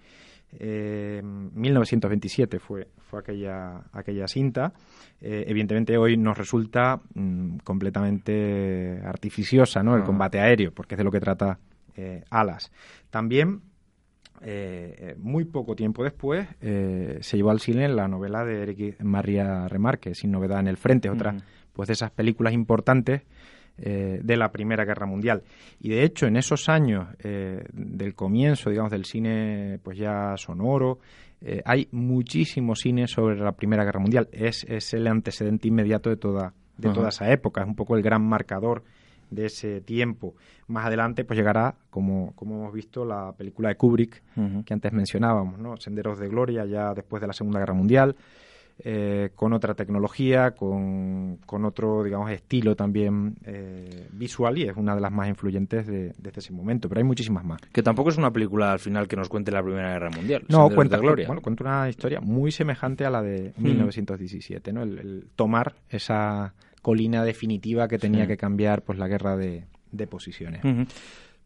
1927 0.52 2.60
fue, 2.60 2.88
fue 2.98 3.20
aquella, 3.20 3.82
aquella 3.92 4.28
cinta. 4.28 4.72
Eh, 5.20 5.44
evidentemente 5.48 5.98
hoy 5.98 6.16
nos 6.16 6.38
resulta 6.38 7.00
mm, 7.14 7.58
completamente 7.64 9.00
artificiosa 9.04 9.82
¿no? 9.82 9.96
el 9.96 10.04
combate 10.04 10.38
aéreo, 10.38 10.72
porque 10.72 10.94
es 10.94 10.98
de 10.98 11.04
lo 11.04 11.10
que 11.10 11.20
trata 11.20 11.58
alas. 12.30 12.72
También 13.10 13.62
eh, 14.46 15.14
muy 15.18 15.44
poco 15.44 15.74
tiempo 15.74 16.04
después 16.04 16.46
eh, 16.60 17.18
se 17.22 17.36
llevó 17.36 17.50
al 17.50 17.60
cine 17.60 17.88
la 17.88 18.08
novela 18.08 18.44
de 18.44 18.62
Eric 18.62 19.00
María 19.00 19.68
Remarque, 19.68 20.14
Sin 20.14 20.32
novedad 20.32 20.60
en 20.60 20.66
el 20.66 20.76
frente, 20.76 21.08
otra 21.08 21.34
pues 21.72 21.88
de 21.88 21.94
esas 21.94 22.10
películas 22.10 22.52
importantes 22.52 23.22
eh, 23.78 24.20
de 24.22 24.36
la 24.36 24.50
Primera 24.52 24.84
Guerra 24.84 25.06
Mundial. 25.06 25.42
Y 25.80 25.90
de 25.90 26.04
hecho, 26.04 26.26
en 26.26 26.36
esos 26.36 26.68
años 26.68 27.08
del 27.18 28.14
comienzo, 28.14 28.70
digamos, 28.70 28.90
del 28.90 29.04
cine 29.04 29.78
pues 29.82 29.98
ya 29.98 30.36
sonoro, 30.36 30.98
hay 31.64 31.88
muchísimo 31.92 32.74
cine 32.74 33.06
sobre 33.06 33.38
la 33.38 33.52
Primera 33.52 33.84
Guerra 33.84 34.00
Mundial. 34.00 34.28
Es, 34.32 34.64
es 34.64 34.94
el 34.94 35.06
antecedente 35.06 35.68
inmediato 35.68 36.08
de 36.10 36.16
toda, 36.16 36.54
de 36.78 36.90
toda 36.90 37.08
esa 37.10 37.30
época, 37.30 37.62
es 37.62 37.66
un 37.66 37.74
poco 37.74 37.96
el 37.96 38.02
gran 38.02 38.22
marcador 38.22 38.82
de 39.30 39.46
ese 39.46 39.80
tiempo. 39.80 40.34
Más 40.68 40.86
adelante 40.86 41.24
pues 41.24 41.38
llegará, 41.38 41.74
como, 41.90 42.32
como 42.34 42.56
hemos 42.56 42.72
visto, 42.72 43.04
la 43.04 43.32
película 43.32 43.68
de 43.68 43.76
Kubrick, 43.76 44.22
que 44.64 44.74
antes 44.74 44.92
mencionábamos, 44.92 45.58
¿no? 45.58 45.76
Senderos 45.76 46.18
de 46.18 46.28
Gloria, 46.28 46.64
ya 46.64 46.94
después 46.94 47.20
de 47.20 47.26
la 47.26 47.32
Segunda 47.32 47.58
Guerra 47.60 47.74
Mundial, 47.74 48.16
eh, 48.78 49.30
con 49.34 49.52
otra 49.52 49.74
tecnología, 49.74 50.52
con, 50.52 51.38
con, 51.46 51.64
otro, 51.64 52.02
digamos, 52.02 52.30
estilo 52.30 52.74
también 52.74 53.36
eh, 53.44 54.08
visual 54.12 54.58
y 54.58 54.64
es 54.64 54.76
una 54.76 54.94
de 54.94 55.00
las 55.00 55.12
más 55.12 55.28
influyentes 55.28 55.86
de, 55.86 56.12
desde 56.18 56.40
ese 56.40 56.52
momento, 56.52 56.88
pero 56.88 56.98
hay 56.98 57.04
muchísimas 57.04 57.44
más. 57.44 57.60
Que 57.72 57.82
tampoco 57.82 58.10
es 58.10 58.16
una 58.16 58.32
película 58.32 58.72
al 58.72 58.80
final 58.80 59.06
que 59.08 59.16
nos 59.16 59.28
cuente 59.28 59.52
la 59.52 59.62
Primera 59.62 59.92
Guerra 59.92 60.10
Mundial. 60.10 60.44
No, 60.48 60.68
cuenta, 60.70 60.98
Gloria. 60.98 61.26
Bueno, 61.26 61.42
cuenta 61.42 61.64
una 61.64 61.88
historia 61.88 62.20
muy 62.20 62.50
semejante 62.50 63.04
a 63.04 63.10
la 63.10 63.22
de 63.22 63.52
1917, 63.56 64.72
¿no? 64.72 64.82
el 64.82 65.28
tomar 65.36 65.74
esa 65.88 66.54
colina 66.84 67.24
definitiva 67.24 67.88
que 67.88 67.98
tenía 67.98 68.26
que 68.26 68.36
cambiar 68.36 68.82
pues 68.82 68.98
la 68.98 69.08
guerra 69.08 69.36
de, 69.38 69.64
posiciones. 70.06 70.60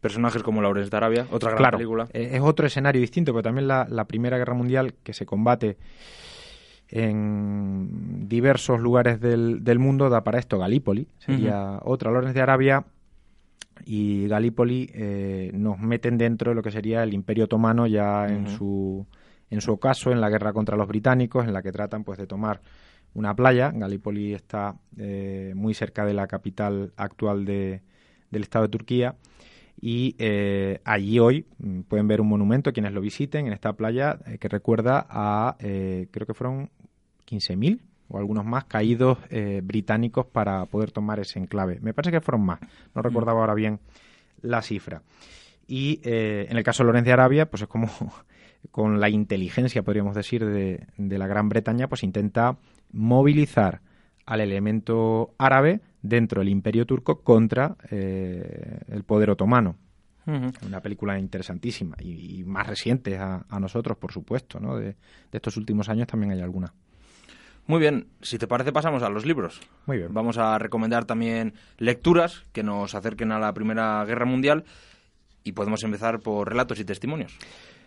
Personajes 0.01 0.43
como 0.43 0.61
Lawrence 0.61 0.89
de 0.89 0.97
Arabia, 0.97 1.27
otra 1.31 1.51
gran 1.51 1.71
película. 1.71 2.07
Eh, 2.11 2.31
es 2.33 2.41
otro 2.41 2.67
escenario 2.67 2.99
distinto, 2.99 3.31
pero 3.31 3.43
también 3.43 3.65
la, 3.67 4.05
Primera 4.05 4.37
Guerra 4.37 4.53
Mundial 4.53 4.95
que 5.01 5.13
se 5.13 5.25
combate 5.25 5.77
en 6.91 8.27
diversos 8.27 8.79
lugares 8.79 9.19
del, 9.19 9.79
mundo 9.79 10.09
da 10.09 10.23
para 10.23 10.39
esto 10.39 10.57
Galípoli, 10.57 11.07
sería 11.19 11.79
otra. 11.83 12.11
Lawrence 12.11 12.33
de 12.33 12.41
Arabia 12.41 12.85
y 13.85 14.27
Galípoli 14.27 14.89
eh, 14.93 15.51
nos 15.53 15.79
meten 15.79 16.17
dentro 16.17 16.51
de 16.51 16.55
lo 16.55 16.63
que 16.63 16.71
sería 16.71 17.03
el 17.03 17.13
Imperio 17.13 17.45
Otomano 17.45 17.87
ya 17.87 18.27
en 18.27 18.47
su 18.47 19.05
en 19.49 19.61
su 19.61 19.71
ocaso 19.71 20.11
en 20.11 20.21
la 20.21 20.29
guerra 20.29 20.53
contra 20.53 20.77
los 20.77 20.87
británicos, 20.87 21.45
en 21.45 21.53
la 21.53 21.61
que 21.61 21.71
tratan 21.71 22.03
pues 22.03 22.17
de 22.17 22.27
tomar 22.27 22.61
una 23.13 23.35
playa. 23.35 23.71
Galípoli 23.73 24.33
está 24.33 24.75
eh, 24.97 25.53
muy 25.55 25.73
cerca 25.73 26.05
de 26.05 26.13
la 26.13 26.27
capital 26.27 26.93
actual 26.95 27.45
de, 27.45 27.81
del 28.29 28.43
Estado 28.43 28.65
de 28.65 28.69
Turquía. 28.69 29.15
Y 29.81 30.15
eh, 30.19 30.81
allí 30.83 31.19
hoy 31.19 31.45
mm, 31.57 31.81
pueden 31.81 32.07
ver 32.07 32.21
un 32.21 32.27
monumento, 32.27 32.73
quienes 32.73 32.93
lo 32.93 33.01
visiten, 33.01 33.47
en 33.47 33.53
esta 33.53 33.73
playa, 33.73 34.19
eh, 34.25 34.37
que 34.37 34.49
recuerda 34.49 35.07
a, 35.09 35.55
creo 35.59 36.27
que 36.27 36.33
fueron 36.33 36.69
15.000 37.29 37.79
o 38.07 38.17
algunos 38.17 38.43
más 38.43 38.65
caídos 38.65 39.19
británicos 39.61 40.25
para 40.25 40.65
poder 40.65 40.91
tomar 40.91 41.19
ese 41.19 41.37
enclave. 41.37 41.79
Me 41.79 41.93
parece 41.93 42.11
que 42.11 42.21
fueron 42.21 42.43
más, 42.43 42.59
no 42.95 43.03
recordaba 43.03 43.41
ahora 43.41 43.53
bien 43.53 43.79
la 44.41 44.63
cifra. 44.63 45.03
Y 45.67 45.99
en 46.03 46.57
el 46.57 46.63
caso 46.63 46.81
de 46.81 46.87
Lorenzo 46.87 47.05
de 47.05 47.13
Arabia, 47.13 47.45
pues 47.47 47.61
es 47.61 47.67
como 47.67 47.87
con 48.71 48.99
la 48.99 49.09
inteligencia, 49.09 49.83
podríamos 49.83 50.15
decir, 50.15 50.43
de, 50.43 50.87
de 50.97 51.17
la 51.19 51.27
Gran 51.27 51.49
Bretaña, 51.49 51.87
pues 51.87 52.01
intenta 52.01 52.57
movilizar 52.91 53.81
al 54.29 54.41
elemento 54.41 55.33
árabe 55.39 55.81
dentro 56.03 56.41
del 56.41 56.49
imperio 56.49 56.85
turco 56.85 57.21
contra 57.21 57.75
eh, 57.89 58.79
el 58.89 59.03
poder 59.03 59.31
otomano. 59.31 59.75
Una 60.63 60.79
película 60.79 61.17
interesantísima 61.17 61.95
y, 61.99 62.43
más 62.43 62.67
reciente 62.67 63.17
a, 63.17 63.43
nosotros, 63.59 63.97
por 63.97 64.11
supuesto, 64.11 64.59
¿no? 64.59 64.77
De, 64.77 64.95
estos 65.31 65.57
últimos 65.57 65.89
años 65.89 66.05
también 66.05 66.31
hay 66.31 66.41
alguna. 66.41 66.71
Muy 67.69 67.79
bien, 67.79 68.07
si 68.23 68.39
te 68.39 68.47
parece 68.47 68.71
pasamos 68.71 69.03
a 69.03 69.09
los 69.09 69.27
libros. 69.27 69.61
Muy 69.85 69.97
bien. 69.97 70.11
Vamos 70.11 70.39
a 70.39 70.57
recomendar 70.57 71.05
también 71.05 71.53
lecturas 71.77 72.43
que 72.51 72.63
nos 72.63 72.95
acerquen 72.95 73.31
a 73.31 73.37
la 73.37 73.53
Primera 73.53 74.03
Guerra 74.05 74.25
Mundial 74.25 74.63
y 75.43 75.51
podemos 75.51 75.83
empezar 75.83 76.19
por 76.19 76.49
relatos 76.49 76.79
y 76.79 76.83
testimonios. 76.83 77.37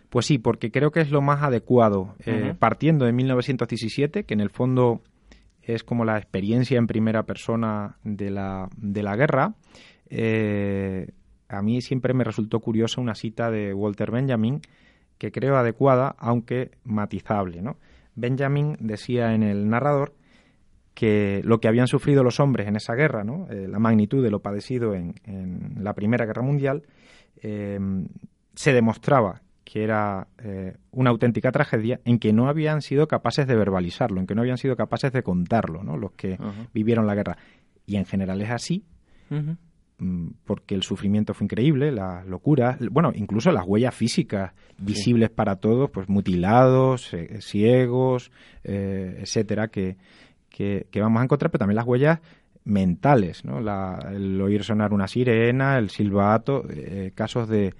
Pues 0.09 0.25
sí, 0.25 0.37
porque 0.37 0.71
creo 0.71 0.91
que 0.91 1.01
es 1.01 1.11
lo 1.11 1.21
más 1.21 1.43
adecuado. 1.43 2.15
Eh, 2.25 2.55
partiendo 2.57 3.03
de 3.03 3.11
1917, 3.11 4.23
que 4.23 4.33
en 4.33 4.39
el 4.39 4.51
fondo 4.51 5.01
es 5.61 5.83
como 5.83 6.05
la 6.05 6.17
experiencia 6.17 6.77
en 6.77 6.87
primera 6.87 7.23
persona 7.23 7.97
de 8.05 8.31
la, 8.31 8.69
de 8.77 9.03
la 9.03 9.17
guerra, 9.17 9.55
eh, 10.09 11.07
a 11.49 11.61
mí 11.61 11.81
siempre 11.81 12.13
me 12.13 12.23
resultó 12.23 12.61
curiosa 12.61 13.01
una 13.01 13.15
cita 13.15 13.51
de 13.51 13.73
Walter 13.73 14.11
Benjamin 14.11 14.61
que 15.17 15.33
creo 15.33 15.57
adecuada, 15.57 16.15
aunque 16.17 16.71
matizable. 16.85 17.61
¿no? 17.61 17.75
Benjamin 18.15 18.77
decía 18.79 19.33
en 19.33 19.43
el 19.43 19.69
narrador 19.69 20.13
que 20.93 21.41
lo 21.43 21.59
que 21.59 21.67
habían 21.67 21.87
sufrido 21.87 22.23
los 22.23 22.39
hombres 22.39 22.67
en 22.67 22.75
esa 22.75 22.93
guerra, 22.93 23.23
¿no? 23.23 23.47
Eh, 23.49 23.67
la 23.67 23.79
magnitud 23.79 24.23
de 24.23 24.29
lo 24.29 24.41
padecido 24.41 24.93
en, 24.93 25.15
la 25.79 25.93
Primera 25.93 26.25
Guerra 26.25 26.43
Mundial, 26.43 26.83
se 27.41 28.73
demostraba 28.73 29.41
que 29.63 29.83
era 29.83 30.27
eh, 30.37 30.75
una 30.91 31.09
auténtica 31.09 31.51
tragedia, 31.51 31.99
en 32.05 32.19
que 32.19 32.33
no 32.33 32.47
habían 32.47 32.81
sido 32.81 33.07
capaces 33.07 33.47
de 33.47 33.55
verbalizarlo, 33.55 34.19
en 34.19 34.27
que 34.27 34.35
no 34.35 34.41
habían 34.41 34.57
sido 34.57 34.75
capaces 34.75 35.11
de 35.11 35.23
contarlo, 35.23 35.83
¿no? 35.83 35.97
Los 35.97 36.11
que 36.11 36.37
vivieron 36.73 37.07
la 37.07 37.15
guerra. 37.15 37.37
Y 37.85 37.95
en 37.95 38.05
general 38.05 38.41
es 38.41 38.51
así, 38.51 38.85
porque 40.45 40.75
el 40.75 40.83
sufrimiento 40.83 41.33
fue 41.33 41.45
increíble, 41.45 41.91
las 41.91 42.25
locuras, 42.25 42.77
bueno, 42.91 43.11
incluso 43.15 43.51
las 43.51 43.65
huellas 43.65 43.95
físicas 43.95 44.51
visibles 44.77 45.29
para 45.29 45.57
todos, 45.57 45.89
pues 45.91 46.09
mutilados, 46.09 47.13
eh, 47.13 47.39
ciegos, 47.41 48.31
eh, 48.63 49.19
etcétera, 49.21 49.69
que, 49.69 49.97
que, 50.49 50.87
vamos 50.95 51.21
a 51.21 51.23
encontrar, 51.23 51.51
pero 51.51 51.59
también 51.59 51.77
las 51.77 51.85
huellas 51.87 52.19
mentales, 52.65 53.45
¿no? 53.45 53.59
el 53.59 54.41
oír 54.41 54.63
sonar 54.63 54.93
una 54.93 55.07
sirena, 55.07 55.77
el 55.77 55.89
silbato, 55.89 56.63
casos 57.15 57.47
de 57.47 57.73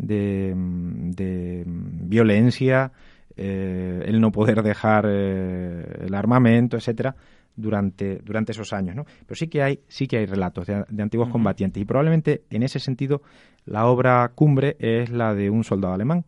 de, 0.00 1.64
violencia, 1.66 2.92
eh, 3.36 4.02
el 4.06 4.20
no 4.20 4.32
poder 4.32 4.62
dejar 4.62 5.06
eh, 5.08 6.04
el 6.06 6.14
armamento, 6.14 6.76
etcétera, 6.76 7.14
durante, 7.56 8.18
durante 8.18 8.52
esos 8.52 8.72
años, 8.72 8.96
¿no? 8.96 9.04
Pero 9.26 9.34
sí 9.34 9.48
que 9.48 9.62
hay, 9.62 9.80
sí 9.88 10.06
que 10.06 10.18
hay 10.18 10.26
relatos 10.26 10.66
de, 10.66 11.02
antiguos 11.02 11.28
combatientes 11.28 11.80
y 11.82 11.84
probablemente 11.84 12.42
en 12.50 12.62
ese 12.62 12.78
sentido 12.78 13.22
la 13.66 13.86
obra 13.86 14.30
cumbre 14.34 14.76
es 14.78 15.10
la 15.10 15.34
de 15.34 15.50
un 15.50 15.64
soldado 15.64 15.94
alemán, 15.94 16.24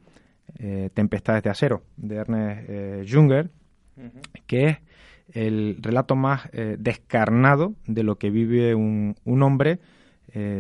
eh, 0.59 0.91
Tempestades 0.93 1.43
de 1.43 1.51
acero, 1.51 1.83
de 1.97 2.17
Ernest 2.17 3.11
Junger, 3.11 3.51
que 4.47 4.69
es 4.69 4.79
el 5.33 5.79
relato 5.81 6.15
más 6.15 6.51
descarnado 6.79 7.75
de 7.87 8.03
lo 8.03 8.17
que 8.17 8.31
vive 8.31 8.75
un, 8.75 9.15
un 9.25 9.43
hombre 9.43 9.79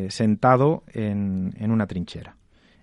sentado 0.08 0.84
en, 0.94 1.52
en 1.58 1.70
una 1.70 1.86
trinchera. 1.86 2.36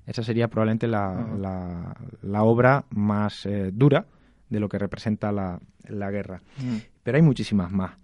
Esa 0.10 0.24
sería 0.24 0.48
probablemente 0.48 0.88
la, 0.88 1.94
la, 2.24 2.44
obra 2.44 2.84
más 2.90 3.46
eh, 3.46 3.70
dura 3.72 4.08
de 4.50 4.60
lo 4.60 4.68
que 4.68 4.80
representa 4.80 5.32
la, 5.32 5.60
la 5.88 6.10
guerra. 6.10 6.42
Mm. 6.58 6.78
Pero 7.10 7.18
hay 7.18 7.24
muchísimas 7.24 7.72
más. 7.72 7.98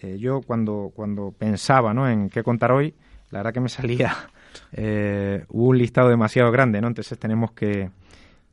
Eh, 0.00 0.16
yo 0.18 0.40
cuando, 0.40 0.90
cuando 0.94 1.30
pensaba 1.30 1.92
¿no? 1.92 2.08
en 2.08 2.30
qué 2.30 2.42
contar 2.42 2.72
hoy, 2.72 2.94
la 3.30 3.40
verdad 3.40 3.52
que 3.52 3.60
me 3.60 3.68
salía 3.68 4.16
eh, 4.72 5.44
un 5.50 5.76
listado 5.76 6.08
demasiado 6.08 6.50
grande, 6.50 6.80
¿no? 6.80 6.88
entonces 6.88 7.18
tenemos 7.18 7.52
que, 7.52 7.90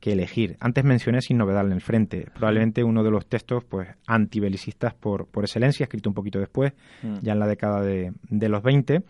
que 0.01 0.11
elegir. 0.11 0.57
Antes 0.59 0.83
mencioné 0.83 1.21
Sin 1.21 1.37
novedad 1.37 1.65
en 1.65 1.71
el 1.71 1.79
frente, 1.79 2.27
probablemente 2.33 2.83
uno 2.83 3.01
de 3.01 3.11
los 3.11 3.27
textos 3.27 3.63
pues 3.63 3.87
antibelicistas 4.05 4.93
por, 4.93 5.25
por 5.27 5.45
excelencia, 5.45 5.85
escrito 5.85 6.09
un 6.09 6.15
poquito 6.15 6.37
después, 6.37 6.73
mm. 7.01 7.19
ya 7.21 7.31
en 7.31 7.39
la 7.39 7.47
década 7.47 7.81
de, 7.81 8.11
de 8.29 8.49
los 8.49 8.61
20. 8.61 9.03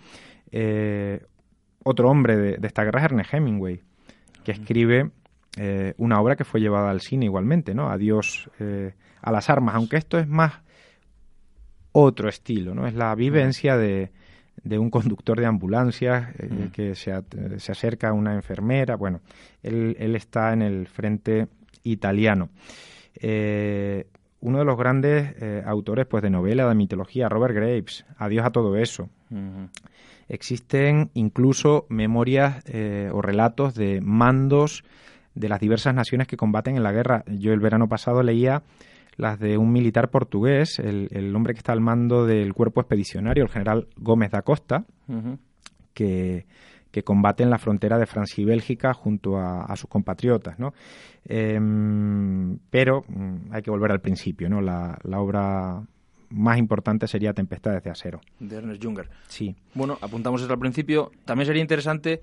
Eh, 0.52 1.26
otro 1.84 2.08
hombre 2.12 2.38
de, 2.38 2.68
esta 2.68 2.84
guerra 2.84 3.00
es 3.00 3.06
Ernest 3.06 3.34
Hemingway, 3.34 3.82
que 4.44 4.52
escribe 4.52 5.10
eh, 5.58 5.96
una 5.98 6.22
obra 6.22 6.36
que 6.36 6.44
fue 6.44 6.62
llevada 6.62 6.92
al 6.92 7.02
cine 7.02 7.26
igualmente, 7.26 7.74
¿no? 7.74 7.90
Adiós 7.90 8.48
eh, 8.60 8.94
a 9.24 9.32
las 9.32 9.50
armas, 9.50 9.74
aunque 9.74 9.98
esto 9.98 10.20
es 10.20 10.28
más 10.28 10.62
otro 11.94 12.28
estilo, 12.28 12.76
¿no? 12.76 12.86
Es 12.86 12.94
la 12.94 13.16
vivencia 13.16 13.78
de, 13.78 14.12
de 14.64 14.78
un 14.78 14.90
conductor 14.90 15.40
de 15.40 15.46
ambulancia 15.46 16.34
eh, 16.38 16.70
que 16.74 16.96
se, 16.96 17.14
se, 17.58 17.72
acerca 17.72 18.10
a 18.10 18.14
una 18.14 18.34
enfermera. 18.34 18.96
Bueno, 18.98 19.22
él, 19.62 19.96
él 20.00 20.16
está 20.16 20.52
en 20.52 20.62
el 20.62 20.88
frente 20.88 21.48
italiano. 21.84 22.50
uno 23.22 24.60
de 24.60 24.66
los 24.66 24.78
grandes 24.78 25.36
autores 25.66 26.06
pues, 26.06 26.22
de 26.22 26.30
novela, 26.30 26.68
de 26.68 26.76
mitología, 26.76 27.30
Robert 27.30 27.56
Graves, 27.56 28.06
Adiós 28.18 28.46
a 28.46 28.52
todo 28.52 28.76
eso. 28.76 29.10
Existen 30.30 31.12
incluso 31.14 31.86
memorias 31.90 32.64
eh, 32.66 33.10
o 33.12 33.22
relatos 33.22 33.76
de 33.76 34.02
mandos 34.02 34.84
de 35.36 35.50
las 35.50 35.60
diversas 35.60 35.94
naciones 35.94 36.28
que 36.28 36.38
combaten 36.38 36.76
en 36.78 36.84
la 36.84 36.92
guerra. 36.92 37.24
Yo 37.28 37.54
el 37.54 37.60
verano 37.60 37.90
pasado 37.90 38.24
leía 38.24 38.64
las 39.18 39.40
de 39.40 39.58
un 39.58 39.72
militar 39.72 40.10
portugués, 40.10 40.80
el, 40.80 41.36
hombre 41.36 41.54
que 41.54 41.60
está 41.60 41.74
al 41.74 41.82
mando 41.82 42.26
del 42.26 42.54
cuerpo 42.54 42.82
expedicionario, 42.82 43.44
el 43.44 43.50
general 43.50 43.88
Gómez 43.98 44.32
da 44.32 44.42
Costa, 44.42 44.86
que, 45.94 46.46
que 46.94 47.04
combate 47.04 47.42
en 47.42 47.50
la 47.50 47.58
frontera 47.58 47.98
de 47.98 48.06
Francia 48.06 48.40
y 48.40 48.46
Bélgica 48.46 48.94
junto 48.94 49.40
a, 49.40 49.76
sus 49.76 49.90
compatriotas, 49.90 50.60
¿no? 50.60 50.76
Em, 51.26 52.60
pero 52.70 53.04
mm, 53.08 53.52
hay 53.52 53.64
que 53.64 53.72
volver 53.72 53.92
al 53.92 54.00
principio, 54.00 54.48
¿no? 54.48 54.62
La, 54.62 55.00
obra 55.18 55.82
más 56.30 56.58
importante 56.60 57.08
sería 57.08 57.34
Tempestades 57.34 57.84
de 57.84 57.90
Acero. 57.90 58.22
De 58.40 58.58
Ernest 58.58 58.84
Junger. 58.84 59.10
Sí. 59.28 59.56
Bueno, 59.74 59.98
apuntamos 60.02 60.44
eso 60.44 60.54
al 60.54 60.60
principio. 60.60 61.12
También 61.26 61.48
sería 61.48 61.64
interesante 61.64 62.22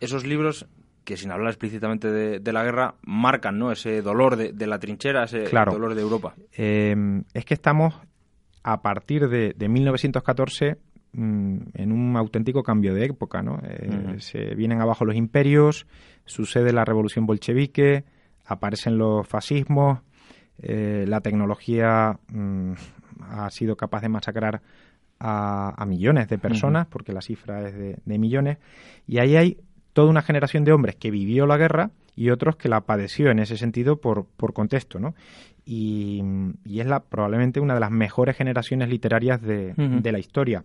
esos 0.00 0.26
libros 0.26 0.66
que 1.08 1.16
sin 1.16 1.30
hablar 1.30 1.48
explícitamente 1.48 2.10
de, 2.10 2.52
la 2.52 2.62
guerra, 2.62 2.96
marcan 3.00 3.58
¿no? 3.58 3.72
ese 3.72 4.02
dolor 4.02 4.36
de, 4.36 4.66
la 4.66 4.78
trinchera, 4.78 5.24
ese 5.24 5.44
dolor 5.48 5.94
de 5.94 6.02
Europa. 6.02 6.34
Em, 6.52 7.24
es 7.32 7.46
que 7.46 7.54
estamos, 7.54 7.94
a 8.62 8.82
partir 8.82 9.26
de, 9.30 9.54
1914, 9.66 10.76
mm, 11.14 11.56
en 11.72 11.92
un 11.92 12.14
auténtico 12.14 12.62
cambio 12.62 12.92
de 12.92 13.06
época. 13.06 13.40
¿no? 13.42 13.58
Eh, 13.64 14.16
se 14.18 14.54
vienen 14.54 14.82
abajo 14.82 15.06
los 15.06 15.16
imperios, 15.16 15.86
sucede 16.26 16.74
la 16.74 16.84
revolución 16.84 17.24
bolchevique, 17.24 18.04
aparecen 18.44 18.98
los 18.98 19.26
fascismos, 19.26 20.00
eh, 20.60 21.06
la 21.08 21.22
tecnología 21.22 22.18
mm, 22.28 22.72
ha 23.30 23.48
sido 23.48 23.76
capaz 23.76 24.02
de 24.02 24.10
masacrar 24.10 24.60
a, 25.20 25.86
millones 25.86 26.28
de 26.28 26.36
personas, 26.36 26.86
porque 26.86 27.14
la 27.14 27.22
cifra 27.22 27.66
es 27.66 27.74
de, 27.74 27.96
de, 28.04 28.18
millones, 28.18 28.58
y 29.06 29.18
ahí 29.18 29.36
hay 29.36 29.58
toda 29.98 30.10
una 30.10 30.22
generación 30.22 30.62
de 30.62 30.70
hombres 30.70 30.94
que 30.94 31.10
vivió 31.10 31.44
la 31.44 31.56
guerra 31.56 31.90
y 32.14 32.30
otros 32.30 32.54
que 32.54 32.68
la 32.68 32.82
padeció 32.82 33.32
en 33.32 33.40
ese 33.40 33.56
sentido 33.56 33.96
por, 33.96 34.26
por 34.26 34.52
contexto, 34.52 35.00
¿no? 35.00 35.16
Y, 35.66 36.22
es 36.72 36.86
la, 36.86 37.00
probablemente 37.00 37.58
una 37.58 37.74
de 37.74 37.80
las 37.80 37.90
mejores 37.90 38.36
generaciones 38.36 38.90
literarias 38.90 39.42
de, 39.42 39.74
la 39.76 40.18
historia. 40.20 40.62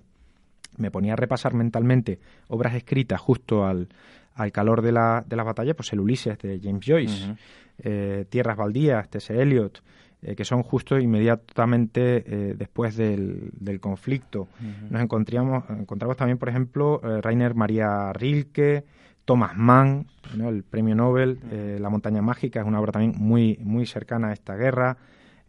Me 0.77 0.91
ponía 0.91 1.13
a 1.13 1.15
repasar 1.15 1.55
mentalmente 1.55 2.19
obras 2.47 2.75
escritas 2.75 3.19
justo 3.19 3.65
al, 3.65 3.87
al 4.35 4.51
calor 4.51 4.83
de 4.83 4.91
la, 4.91 5.25
de 5.27 5.35
la 5.35 5.41
batalla, 5.41 5.73
pues 5.73 5.91
el 5.93 6.01
Ulises 6.01 6.37
de 6.37 6.59
James 6.61 6.85
Joyce, 6.85 7.33
eh, 7.79 8.25
Tierras 8.29 8.55
Baldías, 8.55 9.09
T.S. 9.09 9.33
Eliot, 9.33 9.81
eh, 10.21 10.35
que 10.35 10.45
son 10.45 10.61
justo 10.61 10.99
inmediatamente 10.99 12.23
eh, 12.27 12.53
después 12.55 12.95
del, 12.95 13.49
del 13.53 13.79
conflicto. 13.79 14.47
Nos 14.91 15.01
encontramos, 15.01 15.63
encontramos 15.71 16.17
también, 16.17 16.37
por 16.37 16.49
ejemplo, 16.49 17.01
Rainer 17.23 17.55
María 17.55 18.13
Rilke, 18.13 18.83
Thomas 19.25 19.55
Mann, 19.55 20.07
el 20.33 20.63
premio 20.63 20.95
Nobel, 20.95 21.39
eh, 21.51 21.77
La 21.79 21.89
montaña 21.89 22.21
mágica, 22.21 22.62
es 22.62 22.65
una 22.65 22.79
obra 22.79 22.91
también 22.93 23.13
muy, 23.17 23.57
muy 23.62 23.86
cercana 23.86 24.29
a 24.29 24.33
esta 24.33 24.55
guerra. 24.55 24.97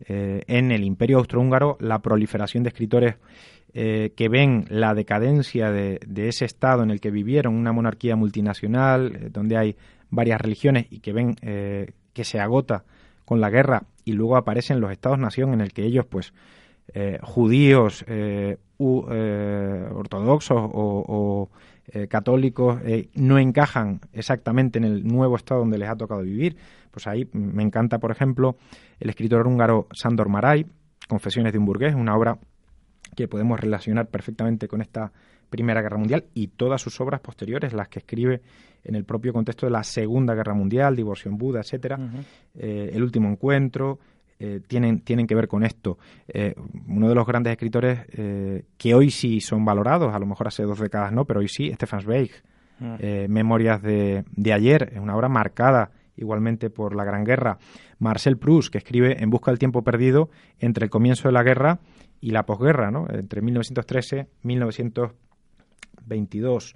Eh, 0.06 0.42
en 0.46 0.72
el 0.72 0.84
Imperio 0.84 1.18
Austrohúngaro, 1.18 1.76
la 1.80 2.00
proliferación 2.00 2.62
de 2.62 2.68
escritores 2.68 3.16
eh, 3.72 4.12
que 4.16 4.28
ven 4.28 4.66
la 4.68 4.94
decadencia 4.94 5.70
de, 5.70 5.98
ese 6.16 6.44
estado 6.44 6.82
en 6.82 6.90
el 6.90 7.00
que 7.00 7.10
vivieron, 7.10 7.54
una 7.54 7.72
monarquía 7.72 8.16
multinacional, 8.16 9.30
donde 9.32 9.56
hay 9.56 9.76
varias 10.10 10.40
religiones 10.40 10.86
y 10.90 11.00
que 11.00 11.12
ven 11.12 11.34
que 11.34 12.24
se 12.24 12.38
agota 12.38 12.84
con 13.24 13.40
la 13.40 13.50
guerra 13.50 13.82
y 14.04 14.12
luego 14.12 14.36
aparecen 14.36 14.80
los 14.80 14.92
estados-nación 14.92 15.54
en 15.54 15.60
el 15.60 15.72
que 15.72 15.84
ellos, 15.84 16.06
pues, 16.06 16.32
judíos, 17.22 18.04
ortodoxos 18.78 20.70
o 20.72 21.50
eh, 21.86 22.08
católicos 22.08 22.80
eh, 22.84 23.10
no 23.14 23.38
encajan 23.38 24.00
exactamente 24.12 24.78
en 24.78 24.84
el 24.84 25.06
nuevo 25.06 25.36
estado 25.36 25.60
donde 25.60 25.78
les 25.78 25.88
ha 25.88 25.96
tocado 25.96 26.22
vivir. 26.22 26.56
Pues 26.90 27.06
ahí 27.06 27.28
me 27.32 27.62
encanta, 27.62 27.98
por 27.98 28.10
ejemplo, 28.10 28.56
el 29.00 29.10
escritor 29.10 29.46
húngaro 29.46 29.88
Sándor 29.92 30.28
Maray, 30.28 30.66
Confesiones 31.08 31.52
de 31.52 31.58
un 31.58 31.66
burgués, 31.66 31.94
una 31.94 32.16
obra 32.16 32.38
que 33.14 33.28
podemos 33.28 33.60
relacionar 33.60 34.08
perfectamente 34.08 34.68
con 34.68 34.80
esta 34.80 35.12
Primera 35.50 35.82
Guerra 35.82 35.98
Mundial 35.98 36.24
y 36.34 36.48
todas 36.48 36.80
sus 36.80 37.00
obras 37.00 37.20
posteriores, 37.20 37.72
las 37.72 37.88
que 37.88 38.00
escribe 38.00 38.40
en 38.82 38.94
el 38.94 39.04
propio 39.04 39.32
contexto 39.32 39.66
de 39.66 39.72
la 39.72 39.84
Segunda 39.84 40.34
Guerra 40.34 40.54
Mundial, 40.54 40.96
Divorcio 40.96 41.30
en 41.30 41.38
Buda, 41.38 41.60
etcétera, 41.60 41.98
eh, 42.54 42.90
El 42.92 43.02
último 43.02 43.28
encuentro, 43.28 43.98
eh, 44.40 44.60
tienen, 44.66 45.00
tienen 45.00 45.28
que 45.28 45.34
ver 45.34 45.46
con 45.46 45.64
esto. 45.64 45.98
Eh, 46.26 46.54
uno 46.88 47.08
de 47.08 47.14
los 47.14 47.26
grandes 47.26 47.52
escritores 47.52 48.00
eh, 48.12 48.64
que 48.76 48.94
hoy 48.94 49.10
sí 49.10 49.40
son 49.40 49.64
valorados, 49.64 50.12
a 50.12 50.18
lo 50.18 50.26
mejor 50.26 50.48
hace 50.48 50.64
dos 50.64 50.80
décadas 50.80 51.12
no, 51.12 51.24
pero 51.24 51.38
hoy 51.40 51.48
sí, 51.48 51.72
Stefan 51.72 52.00
Zweig, 52.00 52.32
ah. 52.80 52.98
Memorias 53.28 53.80
de, 53.80 54.24
de, 54.32 54.52
ayer, 54.52 54.90
es 54.92 54.98
una 54.98 55.16
obra 55.16 55.28
marcada 55.28 55.92
igualmente 56.16 56.68
por 56.68 56.96
la 56.96 57.04
Gran 57.04 57.24
Guerra. 57.24 57.58
Marcel 58.00 58.36
Proust, 58.36 58.72
que 58.72 58.78
escribe 58.78 59.22
En 59.22 59.30
busca 59.30 59.52
del 59.52 59.58
tiempo 59.58 59.82
perdido 59.82 60.30
entre 60.58 60.84
el 60.84 60.90
comienzo 60.90 61.28
de 61.28 61.32
la 61.32 61.44
guerra 61.44 61.78
y 62.20 62.30
la 62.30 62.44
posguerra, 62.44 62.90
¿no? 62.90 63.06
entre 63.08 63.40
1913 63.40 64.26
y 64.42 64.46
1922. 64.46 66.74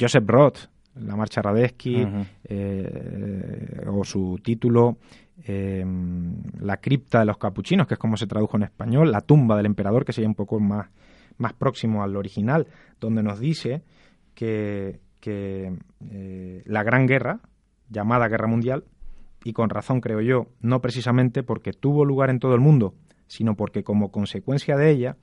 Joseph 0.00 0.24
Roth, 0.26 0.58
La 0.96 1.16
Marcha 1.16 1.42
Radetzky, 1.42 2.06
o 3.86 4.04
su 4.04 4.40
título 4.42 4.98
eh, 5.44 5.84
la 6.60 6.76
cripta 6.78 7.20
de 7.20 7.26
los 7.26 7.38
capuchinos, 7.38 7.86
que 7.86 7.94
es 7.94 8.00
como 8.00 8.16
se 8.16 8.26
tradujo 8.26 8.56
en 8.56 8.64
español, 8.64 9.10
la 9.10 9.20
tumba 9.20 9.56
del 9.56 9.66
emperador, 9.66 10.04
que 10.04 10.12
sería 10.12 10.28
un 10.28 10.34
poco 10.34 10.60
más, 10.60 10.88
más 11.38 11.52
próximo 11.52 12.02
al 12.02 12.16
original, 12.16 12.68
donde 13.00 13.22
nos 13.22 13.40
dice 13.40 13.82
que, 14.34 15.00
eh, 15.24 16.62
la 16.64 16.82
Gran 16.82 17.06
Guerra, 17.06 17.40
llamada 17.88 18.28
Guerra 18.28 18.48
Mundial, 18.48 18.84
y 19.44 19.52
con 19.52 19.70
razón 19.70 20.00
creo 20.00 20.20
yo, 20.20 20.46
no 20.60 20.80
precisamente 20.80 21.42
porque 21.42 21.72
tuvo 21.72 22.04
lugar 22.04 22.30
en 22.30 22.38
todo 22.38 22.54
el 22.54 22.60
mundo, 22.60 22.94
sino 23.26 23.56
porque 23.56 23.82
como 23.82 24.12
consecuencia 24.12 24.76
de 24.76 24.90
ella, 24.90 25.16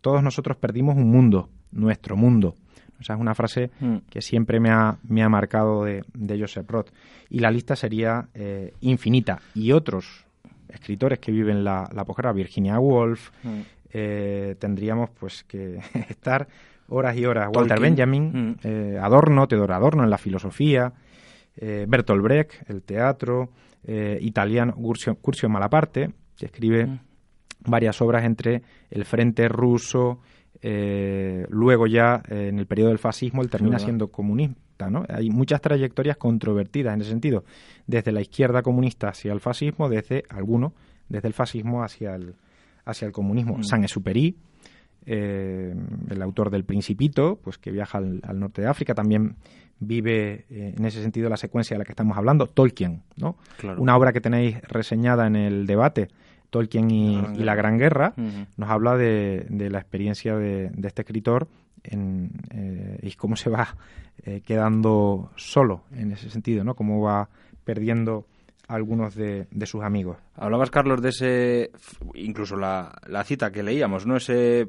todos 0.00 0.22
nosotros 0.22 0.56
perdimos 0.56 0.96
un 0.96 1.10
mundo, 1.10 1.48
nuestro 1.70 2.16
mundo. 2.16 2.54
Esa 3.02 3.14
es 3.14 3.20
una 3.20 3.34
frase 3.34 3.70
mm. 3.80 3.96
que 4.08 4.22
siempre 4.22 4.60
me 4.60 4.70
ha, 4.70 4.96
me 5.08 5.22
ha 5.22 5.28
marcado 5.28 5.84
de, 5.84 6.04
de 6.14 6.40
Joseph 6.40 6.70
Roth. 6.70 6.90
Y 7.28 7.40
la 7.40 7.50
lista 7.50 7.74
sería 7.74 8.28
eh, 8.32 8.74
infinita. 8.80 9.40
Y 9.54 9.72
otros 9.72 10.24
escritores 10.68 11.18
que 11.18 11.32
viven 11.32 11.64
la, 11.64 11.88
la 11.92 12.04
posguerra, 12.04 12.32
Virginia 12.32 12.78
Woolf, 12.78 13.30
mm. 13.42 13.60
eh, 13.92 14.56
tendríamos 14.58 15.10
pues 15.10 15.42
que 15.44 15.80
estar 16.08 16.46
horas 16.88 17.16
y 17.16 17.26
horas. 17.26 17.50
Walter 17.52 17.80
Benjamin, 17.80 18.24
mm. 18.32 18.54
eh, 18.62 18.98
Adorno, 19.02 19.48
Teodoro 19.48 19.74
Adorno 19.74 20.04
en 20.04 20.10
la 20.10 20.18
filosofía, 20.18 20.92
Bertolt 21.54 22.22
Brecht, 22.22 22.70
el 22.70 22.82
teatro, 22.82 23.50
italiano 23.86 24.72
Curcio, 24.74 25.14
Curcio 25.16 25.50
Malaparte, 25.50 26.10
que 26.34 26.46
escribe 26.46 26.88
varias 27.66 28.00
obras 28.00 28.24
entre 28.24 28.62
el 28.90 29.04
Frente 29.04 29.48
Ruso, 29.48 30.20
eh, 30.64 31.44
luego 31.50 31.88
ya 31.88 32.22
eh, 32.28 32.48
en 32.48 32.60
el 32.60 32.66
periodo 32.66 32.90
del 32.90 32.98
fascismo 32.98 33.42
él 33.42 33.50
termina 33.50 33.80
siendo 33.80 34.12
comunista. 34.12 34.88
¿no? 34.90 35.04
Hay 35.08 35.28
muchas 35.28 35.60
trayectorias 35.60 36.16
controvertidas 36.16 36.94
en 36.94 37.00
ese 37.00 37.10
sentido, 37.10 37.44
desde 37.86 38.12
la 38.12 38.20
izquierda 38.20 38.62
comunista 38.62 39.08
hacia 39.08 39.32
el 39.32 39.40
fascismo, 39.40 39.88
desde 39.88 40.24
alguno, 40.28 40.72
desde 41.08 41.28
el 41.28 41.34
fascismo 41.34 41.82
hacia 41.82 42.14
el, 42.14 42.36
hacia 42.84 43.06
el 43.06 43.12
comunismo. 43.12 43.58
Mm. 43.58 43.64
Saint-Exupéry, 43.64 44.36
eh, 45.06 45.74
el 46.08 46.22
autor 46.22 46.50
del 46.50 46.64
Principito, 46.64 47.40
pues 47.42 47.58
que 47.58 47.72
viaja 47.72 47.98
al, 47.98 48.20
norte 48.38 48.62
de 48.62 48.68
África, 48.68 48.94
también 48.94 49.36
vive 49.80 50.46
en 50.48 50.84
ese 50.84 51.02
sentido 51.02 51.28
la 51.28 51.36
secuencia 51.36 51.74
de 51.74 51.78
la 51.78 51.84
que 51.84 51.90
estamos 51.90 52.16
hablando. 52.16 52.46
Tolkien, 52.46 53.02
¿no? 53.16 53.36
Una 53.78 53.96
obra 53.96 54.12
que 54.12 54.20
tenéis 54.20 54.62
reseñada 54.62 55.26
en 55.26 55.34
el 55.34 55.66
debate 55.66 56.06
Tolkien 56.52 56.90
y, 56.90 57.16
la 57.38 57.54
Gran 57.54 57.78
Guerra, 57.78 58.12
nos 58.58 58.70
habla 58.70 58.94
de, 58.94 59.46
la 59.70 59.78
experiencia 59.78 60.36
de, 60.36 60.70
este 60.84 61.00
escritor 61.00 61.48
en, 61.82 62.30
eh, 62.50 62.98
y 63.02 63.12
cómo 63.12 63.36
se 63.36 63.48
va 63.48 63.74
eh, 64.24 64.42
quedando 64.44 65.30
solo 65.36 65.84
en 65.92 66.12
ese 66.12 66.28
sentido, 66.28 66.62
¿no? 66.62 66.74
Cómo 66.74 67.00
va 67.00 67.30
perdiendo 67.64 68.26
algunos 68.68 69.14
de, 69.14 69.46
sus 69.64 69.82
amigos. 69.82 70.18
Hablabas, 70.36 70.70
Carlos, 70.70 71.00
de 71.00 71.08
ese, 71.08 71.70
incluso 72.14 72.56
la, 72.56 73.00
cita 73.24 73.50
que 73.50 73.62
leíamos, 73.62 74.04
¿no? 74.04 74.16
Ese, 74.16 74.68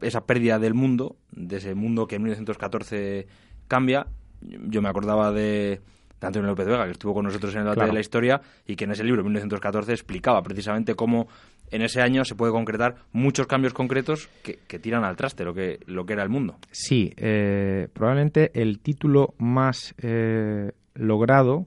esa 0.00 0.26
pérdida 0.26 0.60
del 0.60 0.74
mundo, 0.74 1.16
de 1.32 1.56
ese 1.56 1.74
mundo 1.74 2.06
que 2.06 2.16
en 2.16 2.22
1914 2.22 3.26
cambia. 3.66 4.06
Yo 4.40 4.80
me 4.80 4.88
acordaba 4.88 5.32
de 5.32 5.80
de 6.20 6.26
Antonio 6.26 6.48
López 6.48 6.66
Vega, 6.66 6.84
que 6.84 6.92
estuvo 6.92 7.14
con 7.14 7.24
nosotros 7.24 7.54
en 7.54 7.60
el 7.60 7.64
debate 7.64 7.86
de 7.86 7.92
la 7.92 8.00
historia 8.00 8.40
y 8.66 8.76
que 8.76 8.84
en 8.84 8.92
ese 8.92 9.04
libro, 9.04 9.22
1914, 9.22 9.92
explicaba 9.92 10.42
precisamente 10.42 10.94
cómo 10.94 11.28
en 11.70 11.82
ese 11.82 12.00
año 12.00 12.24
se 12.24 12.34
puede 12.34 12.52
concretar 12.52 12.96
muchos 13.12 13.46
cambios 13.46 13.72
concretos 13.72 14.28
que, 14.42 14.78
tiran 14.78 15.04
al 15.04 15.16
traste 15.16 15.44
lo 15.44 15.54
que, 15.54 15.80
lo 15.86 16.06
que 16.06 16.12
era 16.12 16.22
el 16.22 16.28
mundo. 16.28 16.56
Sí, 16.70 17.12
eh, 17.16 17.88
probablemente 17.92 18.50
el 18.54 18.78
título 18.80 19.34
más 19.38 19.94
eh, 19.98 20.72
logrado 20.94 21.66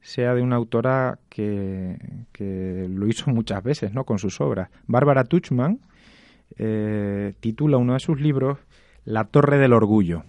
sea 0.00 0.34
de 0.34 0.42
una 0.42 0.56
autora 0.56 1.18
que, 1.28 1.98
que, 2.32 2.86
lo 2.88 3.06
hizo 3.06 3.30
muchas 3.30 3.62
veces 3.62 3.92
¿no? 3.92 4.04
con 4.04 4.18
sus 4.18 4.40
obras. 4.40 4.70
Bárbara 4.86 5.24
Tuchman 5.24 5.80
eh, 6.56 7.34
titula 7.40 7.76
uno 7.76 7.94
de 7.94 8.00
sus 8.00 8.20
libros 8.20 8.58
La 9.04 9.24
Torre 9.24 9.58
del 9.58 9.72
Orgullo. 9.72 10.24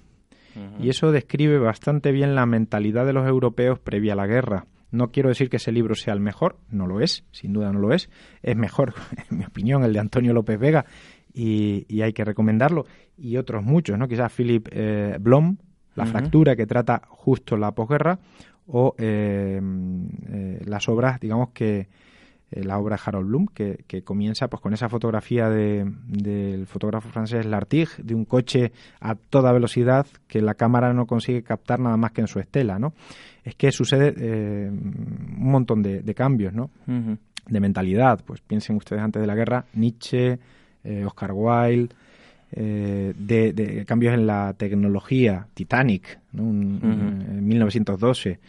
Y 0.80 0.90
eso 0.90 1.12
describe 1.12 1.58
bastante 1.60 2.12
bien 2.12 2.36
la 2.36 2.46
mentalidad 2.46 3.06
de 3.06 3.14
los 3.14 3.28
europeos 3.28 3.80
previa 3.80 4.14
a 4.14 4.16
la 4.16 4.28
guerra. 4.28 4.66
No 4.92 5.12
quiero 5.12 5.30
decir 5.30 5.50
que 5.50 5.58
ese 5.58 5.72
libro 5.72 5.96
sea 5.96 6.14
el 6.14 6.20
mejor, 6.20 6.58
no 6.70 6.86
lo 6.86 7.00
es, 7.00 7.24
sin 7.32 7.54
duda 7.54 7.72
no 7.72 7.80
lo 7.80 7.94
es. 7.94 8.10
Es 8.44 8.58
mejor, 8.58 8.94
en 9.30 9.38
mi 9.38 9.46
opinión, 9.46 9.84
el 9.84 9.94
de 9.94 10.00
Antonio 10.00 10.34
López 10.34 10.60
Vega 10.60 10.86
y, 11.34 12.02
hay 12.02 12.14
que 12.14 12.26
recomendarlo. 12.26 12.86
Y 13.18 13.38
otros 13.38 13.64
muchos, 13.64 13.98
¿no? 13.98 14.08
Quizás 14.08 14.32
Philip 14.34 14.68
eh, 14.72 15.18
Blom, 15.20 15.58
La 15.96 16.06
fractura, 16.06 16.56
que 16.56 16.66
trata 16.66 17.02
justo 17.08 17.58
la 17.58 17.72
posguerra, 17.72 18.20
o 18.68 18.96
eh, 18.98 19.62
eh, 20.30 20.62
las 20.66 20.88
obras, 20.88 21.20
digamos 21.20 21.50
que 21.50 21.88
la 22.52 22.78
obra 22.78 22.98
de 22.98 23.02
Harold 23.06 23.28
Bloom, 23.28 23.48
que, 23.48 23.84
que, 23.88 24.04
comienza 24.04 24.48
pues 24.50 24.62
con 24.62 24.74
esa 24.74 24.90
fotografía 24.90 25.50
de, 25.50 25.90
del 26.06 26.68
fotógrafo 26.68 27.10
francés 27.10 27.46
Lartigue, 27.46 27.92
de 28.04 28.14
un 28.14 28.26
coche 28.26 28.72
a 29.00 29.16
toda 29.16 29.54
velocidad 29.54 30.06
que 30.28 30.42
la 30.42 30.56
cámara 30.56 30.94
no 30.94 31.06
consigue 31.06 31.44
captar 31.44 31.80
nada 31.80 31.98
más 31.98 32.12
que 32.12 32.22
en 32.22 32.28
su 32.28 32.40
estela, 32.40 32.78
¿no? 32.78 32.94
Es 33.44 33.56
que 33.56 33.72
sucede 33.72 34.70
un 34.70 35.50
montón 35.52 35.82
de, 35.82 36.14
cambios, 36.14 36.54
¿no? 36.54 36.70
De 36.86 37.60
mentalidad, 37.60 38.22
pues 38.26 38.42
piensen 38.42 38.76
ustedes 38.76 39.02
antes 39.02 39.22
de 39.22 39.28
la 39.28 39.34
guerra, 39.34 39.66
Nietzsche, 39.74 40.38
Oscar 41.06 41.32
Wilde, 41.34 41.96
eh, 42.54 43.14
de, 43.18 43.86
cambios 43.88 44.14
en 44.14 44.28
la 44.28 44.54
tecnología, 44.58 45.48
Titanic, 45.54 46.20
en 46.34 47.48
1912, 47.48 48.40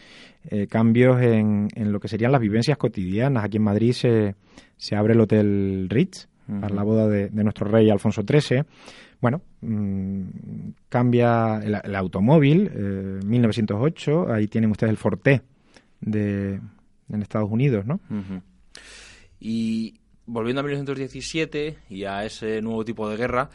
eh, 0.51 0.67
cambios 0.67 1.21
en, 1.23 1.69
en, 1.75 1.93
lo 1.93 2.01
que 2.01 2.09
serían 2.09 2.33
las 2.33 2.41
vivencias 2.41 2.77
cotidianas. 2.79 3.45
Aquí 3.45 3.59
en 3.59 3.63
Madrid 3.63 3.93
se, 3.93 4.35
se 4.77 4.97
abre 4.97 5.15
el 5.15 5.21
Hotel 5.21 5.87
Ritz 5.89 6.29
para 6.61 6.75
la 6.75 6.83
boda 6.83 7.09
de, 7.09 7.31
nuestro 7.31 7.67
rey 7.69 7.89
Alfonso 7.91 8.23
XIII. 8.23 8.65
Bueno, 9.21 9.41
mm, 9.61 10.23
cambia 10.89 11.61
el, 11.63 11.95
automóvil, 11.95 12.71
1908, 13.25 14.29
eh, 14.29 14.33
ahí 14.35 14.49
tienen 14.49 14.71
ustedes 14.71 14.91
el 14.91 14.97
Forte 14.97 15.43
de, 16.01 16.61
en 17.09 17.23
Estados 17.23 17.51
Unidos, 17.51 17.87
¿no? 17.87 18.01
Y 19.39 19.95
volviendo 20.27 20.61
a 20.61 20.65
1917 20.65 21.79
y 21.89 22.05
a 22.05 22.25
ese 22.25 22.61
nuevo 22.61 22.85
tipo 22.85 23.09
de 23.09 23.17
guerra, 23.17 23.51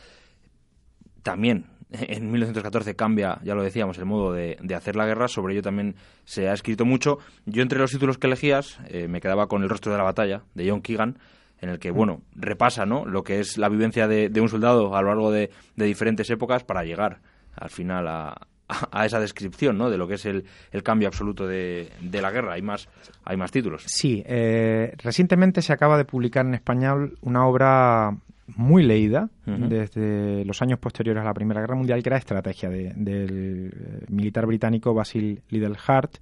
también 1.23 1.65
en 1.91 2.31
1914 2.31 2.95
cambia, 2.95 3.39
ya 3.43 3.55
lo 3.55 3.63
decíamos, 3.63 3.97
el 3.97 4.05
modo 4.05 4.33
de, 4.33 4.57
hacer 4.75 4.95
la 4.95 5.05
guerra. 5.05 5.27
Sobre 5.27 5.53
ello 5.53 5.61
también 5.61 5.95
se 6.25 6.49
ha 6.49 6.53
escrito 6.53 6.85
mucho. 6.85 7.19
Yo 7.45 7.61
entre 7.61 7.79
los 7.79 7.91
títulos 7.91 8.17
que 8.17 8.27
elegías 8.27 8.79
eh, 8.87 9.07
me 9.07 9.21
quedaba 9.21 9.47
con 9.47 9.63
El 9.63 9.69
rostro 9.69 9.91
de 9.91 9.97
la 9.97 10.03
batalla, 10.03 10.43
de 10.53 10.69
John 10.69 10.81
Keegan, 10.81 11.17
en 11.59 11.69
el 11.69 11.79
que, 11.79 11.91
bueno, 11.91 12.21
repasa 12.35 12.85
¿no? 12.85 13.05
lo 13.05 13.23
que 13.23 13.39
es 13.39 13.57
la 13.57 13.69
vivencia 13.69 14.07
de, 14.07 14.31
un 14.39 14.49
soldado 14.49 14.95
a 14.95 15.01
lo 15.01 15.09
largo 15.09 15.31
de, 15.31 15.49
diferentes 15.75 16.29
épocas 16.29 16.63
para 16.63 16.83
llegar 16.83 17.19
al 17.55 17.69
final 17.69 18.07
a, 18.07 18.35
esa 19.05 19.19
descripción 19.19 19.77
¿no? 19.77 19.89
de 19.89 19.97
lo 19.97 20.07
que 20.07 20.15
es 20.15 20.25
el, 20.25 20.43
cambio 20.83 21.07
absoluto 21.07 21.47
de, 21.47 21.89
la 22.11 22.31
guerra. 22.31 22.53
Hay 22.53 22.61
más, 22.61 22.89
hay 23.23 23.37
más 23.37 23.51
títulos. 23.51 23.83
Sí, 23.87 24.23
eh, 24.27 24.93
recientemente 24.97 25.61
se 25.61 25.73
acaba 25.73 25.97
de 25.97 26.05
publicar 26.05 26.45
en 26.45 26.53
español 26.53 27.17
una 27.21 27.47
obra 27.47 28.17
muy 28.55 28.83
leída 28.83 29.29
desde 29.45 30.45
los 30.45 30.61
años 30.61 30.79
posteriores 30.79 31.21
a 31.21 31.25
la 31.25 31.33
Primera 31.33 31.61
Guerra 31.61 31.75
Mundial, 31.75 32.01
que 32.01 32.09
era 32.09 32.17
estrategia 32.17 32.69
del 32.69 33.71
eh, 33.73 34.05
militar 34.09 34.45
británico 34.45 34.93
Basil 34.93 35.41
Liddell 35.49 35.77
Hart. 35.85 36.17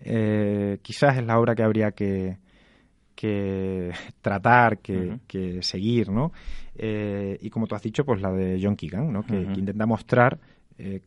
Eh, 0.00 0.78
quizás 0.82 1.16
es 1.16 1.24
la 1.24 1.38
obra 1.38 1.54
que 1.54 1.62
habría 1.62 1.92
que, 1.92 2.36
tratar, 4.20 4.78
que, 4.78 5.58
seguir, 5.62 6.10
¿no? 6.10 6.32
Eh, 6.74 7.38
y 7.40 7.50
como 7.50 7.66
tú 7.66 7.74
has 7.74 7.82
dicho, 7.82 8.04
pues 8.04 8.20
la 8.20 8.32
de 8.32 8.60
John 8.62 8.76
Keegan, 8.76 9.12
¿no? 9.12 9.22
Que, 9.22 9.36
intenta 9.36 9.86
mostrar 9.86 10.38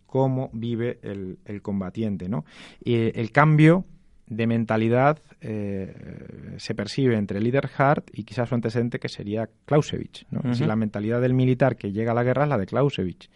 cómo 0.06 0.50
vive 0.54 1.00
el, 1.04 1.38
el 1.44 1.62
combatiente, 1.62 2.30
¿no? 2.30 2.46
Y 2.82 2.96
el 3.20 3.32
cambio 3.32 3.84
de 4.28 4.48
mentalidad 4.48 5.20
eh, 5.42 6.56
se 6.58 6.74
percibe 6.74 7.16
entre 7.16 7.40
Hart 7.78 8.10
y 8.12 8.24
quizás 8.24 8.50
su 8.50 8.56
antecedente 8.56 9.00
que 9.00 9.10
sería 9.10 9.50
Clausewitz. 9.66 10.26
¿no? 10.32 10.54
Si 10.56 10.66
la 10.66 10.76
mentalidad 10.76 11.22
del 11.22 11.34
militar 11.34 11.76
que 11.76 11.92
llega 11.92 12.12
a 12.12 12.16
la 12.16 12.24
guerra 12.24 12.44
es 12.44 12.50
la 12.50 12.58
de 12.58 12.66
Clausewitz. 12.66 13.30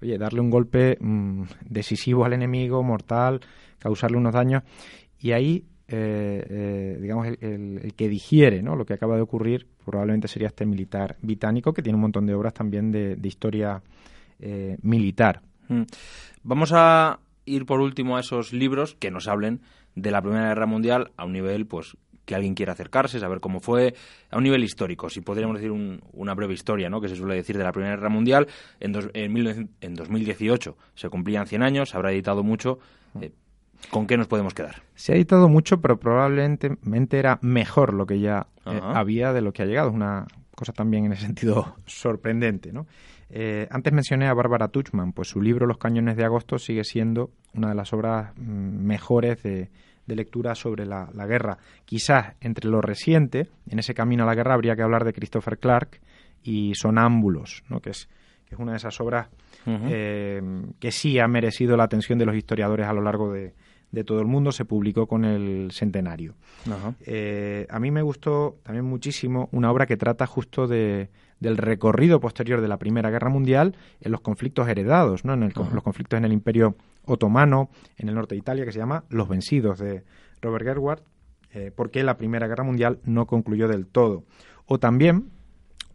Oye, 0.00 0.18
darle 0.18 0.40
un 0.40 0.50
golpe 0.50 0.96
mm, 0.98 1.42
decisivo 1.68 2.24
al 2.24 2.32
enemigo, 2.32 2.82
mortal, 2.82 3.40
causarle 3.78 4.16
unos 4.16 4.32
daños. 4.32 4.62
Y 5.20 5.32
ahí, 5.32 5.64
eh, 5.86 6.44
eh, 6.48 6.98
digamos, 7.00 7.26
el, 7.40 7.92
que 7.94 8.08
digiere 8.08 8.62
¿no? 8.62 8.74
lo 8.74 8.86
que 8.86 8.94
acaba 8.94 9.16
de 9.16 9.22
ocurrir 9.22 9.66
probablemente 9.84 10.28
sería 10.28 10.48
este 10.48 10.64
militar 10.64 11.16
británico 11.20 11.72
que 11.72 11.82
tiene 11.82 11.96
un 11.96 12.02
montón 12.02 12.26
de 12.26 12.34
obras 12.34 12.54
también 12.54 12.90
de, 12.90 13.18
historia 13.22 13.82
militar. 14.82 15.40
Vamos 16.42 16.72
a 16.74 17.20
ir 17.44 17.64
por 17.66 17.80
último 17.80 18.16
a 18.16 18.20
esos 18.20 18.52
libros 18.52 18.96
que 18.96 19.10
nos 19.10 19.28
hablen 19.28 19.60
de 19.94 20.10
la 20.10 20.22
Primera 20.22 20.48
Guerra 20.48 20.66
Mundial 20.66 21.12
a 21.16 21.24
un 21.24 21.32
nivel, 21.32 21.66
pues, 21.66 21.96
que 22.24 22.34
alguien 22.34 22.54
quiera 22.54 22.72
acercarse, 22.72 23.18
saber 23.18 23.40
cómo 23.40 23.60
fue, 23.60 23.94
a 24.30 24.36
un 24.36 24.44
nivel 24.44 24.62
histórico, 24.62 25.10
si 25.10 25.20
podríamos 25.20 25.56
decir 25.56 25.72
una 25.72 26.34
breve 26.34 26.54
historia, 26.54 26.88
¿no?, 26.88 27.00
que 27.00 27.08
se 27.08 27.16
suele 27.16 27.34
decir 27.34 27.58
de 27.58 27.64
la 27.64 27.72
Primera 27.72 27.96
Guerra 27.96 28.08
Mundial. 28.08 28.46
En, 28.80 28.94
en, 29.14 29.70
en 29.80 29.94
2018 29.94 30.76
se 30.94 31.08
cumplían 31.08 31.46
100 31.46 31.62
años, 31.62 31.90
se 31.90 31.96
habrá 31.96 32.12
editado 32.12 32.42
mucho. 32.42 32.78
Eh, 33.20 33.32
¿Con 33.90 34.06
qué 34.06 34.16
nos 34.16 34.28
podemos 34.28 34.54
quedar? 34.54 34.82
Se 34.94 35.12
ha 35.12 35.16
editado 35.16 35.48
mucho, 35.48 35.80
pero 35.80 35.98
probablemente 35.98 37.18
era 37.18 37.38
mejor 37.42 37.94
lo 37.94 38.06
que 38.06 38.20
ya 38.20 38.46
eh, 38.64 38.80
había 38.82 39.32
de 39.32 39.40
lo 39.40 39.52
que 39.52 39.62
ha 39.62 39.66
llegado. 39.66 39.88
Es 39.88 39.94
una 39.94 40.26
cosa 40.54 40.72
también 40.72 41.06
en 41.06 41.12
ese 41.12 41.26
sentido 41.26 41.74
sorprendente, 41.86 42.72
¿no? 42.72 42.86
Eh, 43.34 43.66
antes 43.70 43.92
mencioné 43.94 44.28
a 44.28 44.34
Bárbara 44.34 44.68
Tuchman, 44.68 45.12
pues 45.14 45.28
su 45.28 45.40
libro 45.40 45.66
Los 45.66 45.78
cañones 45.78 46.18
de 46.18 46.24
agosto 46.24 46.58
sigue 46.58 46.84
siendo 46.84 47.30
una 47.54 47.70
de 47.70 47.74
las 47.74 47.94
obras 47.94 48.32
mm, 48.36 48.84
mejores 48.84 49.42
de, 49.42 49.70
lectura 50.06 50.54
sobre 50.54 50.84
la, 50.84 51.08
guerra. 51.26 51.56
Quizás 51.86 52.34
entre 52.42 52.68
lo 52.68 52.82
reciente, 52.82 53.48
en 53.66 53.78
ese 53.78 53.94
camino 53.94 54.24
a 54.24 54.26
la 54.26 54.34
guerra, 54.34 54.52
habría 54.52 54.76
que 54.76 54.82
hablar 54.82 55.04
de 55.04 55.14
Christopher 55.14 55.56
Clark 55.56 56.00
y 56.42 56.74
Sonámbulos, 56.74 57.64
¿no? 57.70 57.80
que, 57.80 57.90
es, 57.90 58.10
que 58.44 58.54
es 58.54 58.60
una 58.60 58.72
de 58.72 58.76
esas 58.76 59.00
obras 59.00 59.30
eh, 59.66 60.42
que 60.78 60.92
sí 60.92 61.18
ha 61.18 61.26
merecido 61.28 61.78
la 61.78 61.84
atención 61.84 62.18
de 62.18 62.26
los 62.26 62.36
historiadores 62.36 62.86
a 62.86 62.92
lo 62.92 63.00
largo 63.00 63.32
de, 63.32 63.54
todo 64.04 64.20
el 64.20 64.26
mundo, 64.26 64.52
se 64.52 64.66
publicó 64.66 65.06
con 65.06 65.24
el 65.24 65.70
centenario. 65.72 66.34
Eh, 67.06 67.66
a 67.70 67.80
mí 67.80 67.90
me 67.90 68.02
gustó 68.02 68.58
también 68.62 68.84
muchísimo 68.84 69.48
una 69.52 69.70
obra 69.70 69.86
que 69.86 69.96
trata 69.96 70.26
justo 70.26 70.66
de, 70.66 71.08
del 71.42 71.56
recorrido 71.56 72.20
posterior 72.20 72.60
de 72.60 72.68
la 72.68 72.78
Primera 72.78 73.10
Guerra 73.10 73.28
Mundial 73.28 73.74
en 74.00 74.12
los 74.12 74.20
conflictos 74.20 74.68
heredados, 74.68 75.24
¿no? 75.24 75.34
en 75.34 75.52
los 75.52 75.82
conflictos 75.82 76.16
en 76.16 76.24
el 76.24 76.32
Imperio 76.32 76.76
Otomano, 77.04 77.68
en 77.98 78.08
el 78.08 78.14
norte 78.14 78.36
de 78.36 78.38
Italia, 78.38 78.64
que 78.64 78.70
se 78.70 78.78
llama 78.78 79.04
Los 79.10 79.28
Vencidos, 79.28 79.80
de 79.80 80.04
Robert 80.40 80.64
Gerward, 80.64 81.02
eh, 81.52 81.72
porque 81.74 82.04
la 82.04 82.16
Primera 82.16 82.46
Guerra 82.46 82.62
Mundial 82.62 83.00
no 83.04 83.26
concluyó 83.26 83.66
del 83.66 83.86
todo. 83.86 84.22
O 84.66 84.78
también 84.78 85.30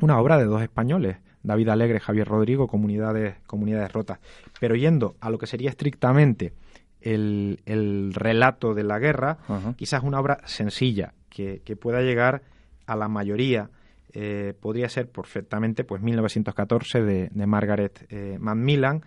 una 0.01 0.19
obra 0.19 0.37
de 0.37 0.43
dos 0.43 0.61
españoles, 0.61 1.17
David 1.43 1.69
Alegre, 1.69 2.01
Javier 2.01 2.27
Rodrigo, 2.27 2.67
Comunidades, 2.67 3.37
comunidades 3.47 3.93
Rotas. 3.93 4.19
Pero 4.59 4.75
yendo 4.75 5.15
a 5.21 5.29
lo 5.29 5.37
que 5.37 5.47
sería 5.47 5.69
estrictamente 5.69 6.53
el, 6.99 8.11
relato 8.13 8.73
de 8.73 8.83
la 8.83 8.99
guerra, 8.99 9.37
quizás 9.77 10.03
una 10.03 10.19
obra 10.19 10.41
sencilla, 10.43 11.13
que, 11.29 11.61
que 11.63 11.77
pueda 11.77 12.01
llegar 12.01 12.41
a 12.85 12.97
la 12.97 13.07
mayoría 13.07 13.69
eh, 14.13 14.53
podría 14.59 14.87
ser 14.89 15.09
perfectamente 15.09 15.83
pues 15.83 16.01
1914 16.01 17.01
de, 17.01 17.29
de 17.31 17.47
Margaret 17.47 18.05
eh, 18.09 18.37
Macmillan 18.39 19.01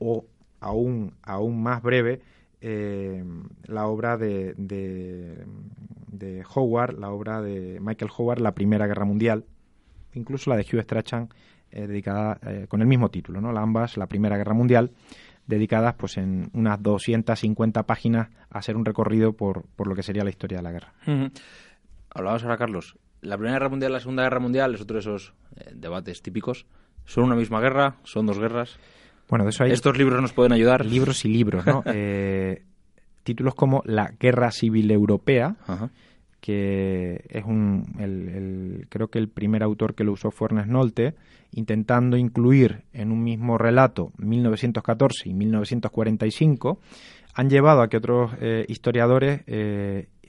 o 0.00 0.24
aún, 0.58 1.14
aún 1.22 1.62
más 1.62 1.82
breve 1.82 2.20
eh, 2.60 3.24
la 3.64 3.86
obra 3.86 4.16
de, 4.16 4.54
de, 4.56 6.44
Howard, 6.54 6.98
la 6.98 7.10
obra 7.10 7.40
de 7.40 7.78
Michael 7.80 8.10
Howard, 8.16 8.40
La 8.40 8.52
Primera 8.52 8.86
Guerra 8.86 9.04
Mundial, 9.04 9.44
incluso 10.14 10.50
la 10.50 10.56
de 10.56 10.66
Hugh 10.70 10.82
Strachan, 10.82 11.28
dedicada 11.70 12.38
con 12.68 12.82
el 12.82 12.88
mismo 12.88 13.10
título, 13.10 13.40
¿no? 13.40 13.52
La 13.52 13.62
ambas, 13.62 13.96
La 13.96 14.08
Primera 14.08 14.36
Guerra 14.36 14.52
Mundial, 14.52 14.90
dedicadas 15.46 15.94
pues 15.94 16.18
en 16.18 16.50
unas 16.52 16.82
250 16.82 17.84
páginas 17.84 18.28
a 18.50 18.58
hacer 18.58 18.76
un 18.76 18.84
recorrido 18.84 19.32
por, 19.32 19.64
por 19.76 19.86
lo 19.86 19.94
que 19.94 20.02
sería 20.02 20.24
la 20.24 20.30
historia 20.30 20.58
de 20.58 20.64
la 20.64 20.72
guerra. 20.72 20.92
Hablabas 22.10 22.42
ahora, 22.42 22.58
Carlos, 22.58 22.96
la 23.22 23.36
Primera 23.36 23.56
Guerra 23.56 23.68
Mundial 23.68 23.90
y 23.90 23.94
la 23.94 24.00
Segunda 24.00 24.22
Guerra 24.22 24.40
Mundial 24.40 24.74
es 24.74 24.80
otro 24.80 24.94
de 24.94 25.00
esos 25.00 25.34
eh, 25.56 25.70
debates 25.74 26.22
típicos. 26.22 26.66
¿Son 27.04 27.24
una 27.24 27.34
misma 27.34 27.60
guerra? 27.60 27.96
¿Son 28.04 28.26
dos 28.26 28.38
guerras? 28.38 28.78
Bueno, 29.28 29.44
de 29.44 29.50
eso 29.50 29.64
hay... 29.64 29.72
¿Estos 29.72 29.96
libros 29.96 30.20
nos 30.20 30.32
pueden 30.32 30.52
ayudar? 30.52 30.84
Libros 30.84 31.24
y 31.24 31.28
libros, 31.28 31.66
¿no? 31.66 31.82
Eh, 31.92 32.62
títulos 33.22 33.54
como 33.54 33.82
La 33.84 34.12
Guerra 34.18 34.50
Civil 34.50 34.90
Europea, 34.90 35.56
que 36.40 37.24
es 37.28 37.44
un... 37.44 37.94
El, 37.98 38.86
creo 38.88 39.08
que 39.08 39.18
el 39.18 39.28
primer 39.28 39.62
autor 39.62 39.94
que 39.94 40.04
lo 40.04 40.12
usó 40.12 40.30
fue 40.30 40.46
Ernest 40.46 40.68
Nolte, 40.68 41.14
intentando 41.52 42.16
incluir 42.16 42.84
en 42.92 43.12
un 43.12 43.22
mismo 43.22 43.58
relato 43.58 44.12
1914 44.18 45.28
y 45.28 45.34
1945, 45.34 46.80
han 47.34 47.50
llevado 47.50 47.82
a 47.82 47.88
que 47.88 47.98
otros 47.98 48.32
eh, 48.40 48.64
historiadores 48.68 49.42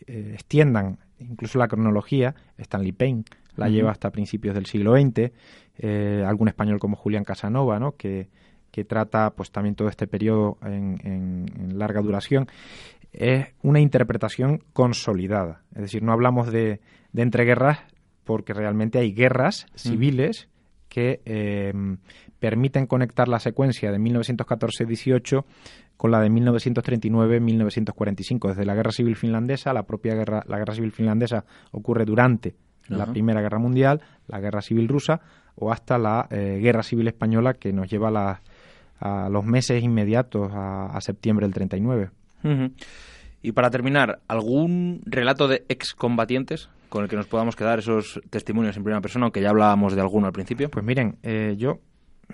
extiendan 0.08 0.98
incluso 1.22 1.60
la 1.60 1.68
cronología, 1.68 2.36
Stanley 2.58 2.92
Payne 2.92 3.24
la 3.56 3.70
lleva 3.70 3.92
hasta 3.92 4.12
principios 4.12 4.56
del 4.56 4.66
siglo 4.66 4.96
XX, 4.96 5.32
eh, 5.78 6.24
algún 6.26 6.48
español 6.48 6.80
como 6.80 6.96
Julián 6.96 7.24
Casanova, 7.24 7.80
¿no? 7.80 7.96
que, 7.96 8.30
que 8.72 8.86
trata 8.86 9.32
pues 9.32 9.52
también 9.52 9.76
todo 9.76 9.90
este 9.90 10.08
periodo 10.08 10.58
en, 10.64 11.78
larga 11.78 12.02
duración, 12.02 12.48
es 13.12 13.48
una 13.62 13.80
interpretación 13.80 14.64
consolidada. 14.74 15.64
Es 15.76 15.82
decir, 15.82 16.02
no 16.02 16.14
hablamos 16.14 16.52
de, 16.52 16.80
de 17.12 17.22
entreguerras 17.22 17.80
porque 18.24 18.54
realmente 18.54 19.00
hay 19.00 19.14
guerras 19.14 19.66
civiles 19.76 20.48
que 20.88 21.22
eh, 21.26 21.74
permiten 22.40 22.86
conectar 22.86 23.28
la 23.28 23.40
secuencia 23.40 23.92
de 23.92 24.00
1914-18 24.00 25.46
con 26.02 26.10
la 26.10 26.20
de 26.20 26.32
1939-1945. 26.32 28.48
Desde 28.48 28.66
la 28.66 28.74
Guerra 28.74 28.92
Civil 28.92 29.16
Finlandesa, 29.16 29.72
la 29.72 29.84
propia 29.84 30.16
guerra, 30.16 30.44
la 30.48 30.58
Guerra 30.58 30.74
Civil 30.74 30.92
Finlandesa 30.92 31.46
ocurre 31.70 32.06
durante 32.06 32.56
la 32.88 33.06
Primera 33.06 33.40
Guerra 33.40 33.60
Mundial, 33.60 34.02
la 34.26 34.40
Guerra 34.40 34.64
Civil 34.64 34.88
Rusa 34.88 35.22
o 35.54 35.72
hasta 35.72 36.00
la 36.00 36.26
eh, 36.32 36.58
Guerra 36.60 36.82
Civil 36.82 37.08
Española 37.08 37.54
que 37.54 37.72
nos 37.72 37.88
lleva 37.88 38.10
a, 38.10 38.42
a 39.00 39.30
los 39.30 39.46
meses 39.46 39.84
inmediatos 39.84 40.50
a, 40.52 41.00
septiembre 41.02 41.46
del 41.46 41.54
39. 41.54 42.10
Y 43.44 43.52
para 43.52 43.70
terminar, 43.70 44.22
¿algún 44.28 45.04
relato 45.06 45.48
de 45.48 45.66
excombatientes 45.70 46.72
con 46.90 47.04
el 47.04 47.12
que 47.12 47.16
nos 47.16 47.28
podamos 47.28 47.56
quedar 47.56 47.78
esos 47.78 48.20
testimonios 48.32 48.76
en 48.76 48.84
primera 48.84 49.02
persona, 49.02 49.26
aunque 49.26 49.44
ya 49.44 49.52
hablábamos 49.52 49.94
de 49.94 50.02
alguno 50.02 50.26
al 50.26 50.34
principio? 50.34 50.68
Pues 50.72 50.84
miren, 50.84 51.18
eh, 51.22 51.54
yo 51.60 51.78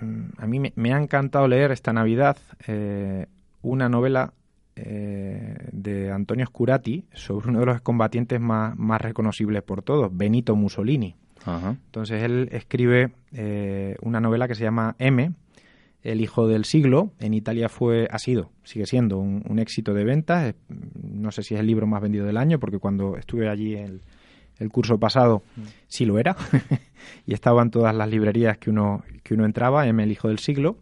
mm, 0.00 0.28
a 0.38 0.46
mí 0.46 0.72
me, 0.74 0.94
ha 0.94 0.98
encantado 0.98 1.46
leer 1.46 1.70
esta 1.70 1.92
Navidad 1.92 2.38
eh, 2.66 3.26
una 3.62 3.88
novela 3.88 4.32
eh, 4.76 5.56
de 5.72 6.10
Antonio 6.12 6.46
Scurati 6.46 7.04
sobre 7.12 7.48
uno 7.48 7.60
de 7.60 7.66
los 7.66 7.80
combatientes 7.80 8.40
más, 8.40 8.76
más 8.76 9.00
reconocibles 9.00 9.62
por 9.62 9.82
todos, 9.82 10.16
Benito 10.16 10.56
Mussolini. 10.56 11.16
Entonces 11.46 12.24
él 12.24 12.50
escribe 12.52 13.12
una 14.02 14.20
novela 14.20 14.48
que 14.48 14.54
se 14.54 14.64
llama 14.64 14.96
M, 14.98 15.32
el 16.02 16.20
hijo 16.20 16.46
del 16.46 16.64
siglo. 16.64 17.12
En 17.18 17.34
Italia 17.34 17.68
fue, 17.68 18.08
ha 18.10 18.18
sido, 18.18 18.50
sigue 18.64 18.86
siendo 18.86 19.18
un, 19.18 19.58
éxito 19.58 19.94
de 19.94 20.04
ventas. 20.04 20.54
No 20.68 21.30
sé 21.30 21.42
si 21.42 21.54
es 21.54 21.60
el 21.60 21.66
libro 21.66 21.86
más 21.86 22.02
vendido 22.02 22.26
del 22.26 22.36
año, 22.36 22.58
porque 22.58 22.78
cuando 22.78 23.16
estuve 23.16 23.48
allí 23.48 23.74
el, 23.74 24.02
el 24.58 24.70
curso 24.70 24.98
pasado 24.98 25.42
mm. 25.56 25.62
sí 25.86 26.06
lo 26.06 26.18
era. 26.18 26.36
y 27.26 27.34
estaban 27.34 27.70
todas 27.70 27.94
las 27.94 28.08
librerías 28.08 28.58
que 28.58 28.70
uno, 28.70 29.04
que 29.22 29.34
uno 29.34 29.44
entraba, 29.44 29.86
M, 29.86 30.02
el 30.02 30.12
hijo 30.12 30.28
del 30.28 30.38
siglo. 30.38 30.76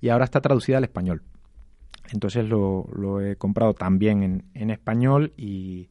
Y 0.00 0.08
ahora 0.08 0.24
está 0.24 0.40
traducida 0.40 0.78
al 0.78 0.84
español. 0.84 1.22
Entonces 2.12 2.44
lo, 2.46 2.88
lo 2.94 3.20
he 3.20 3.36
comprado 3.36 3.74
también 3.74 4.22
en, 4.22 4.44
en 4.54 4.70
español 4.70 5.32
y, 5.36 5.88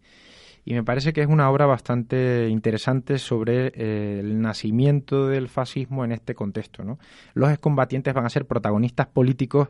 y 0.70 0.74
me 0.74 0.84
parece 0.84 1.14
que 1.14 1.22
es 1.22 1.28
una 1.28 1.50
obra 1.50 1.66
bastante 1.66 2.48
interesante 2.50 3.18
sobre 3.18 3.72
eh, 3.74 4.20
el 4.20 4.40
nacimiento 4.40 5.28
del 5.28 5.50
fascismo 5.50 6.06
en 6.06 6.12
este 6.12 6.36
contexto. 6.36 6.84
¿no? 6.84 7.00
Los 7.34 7.50
excombatientes 7.50 8.14
van 8.14 8.26
a 8.26 8.30
ser 8.30 8.46
protagonistas 8.46 9.08
políticos 9.08 9.70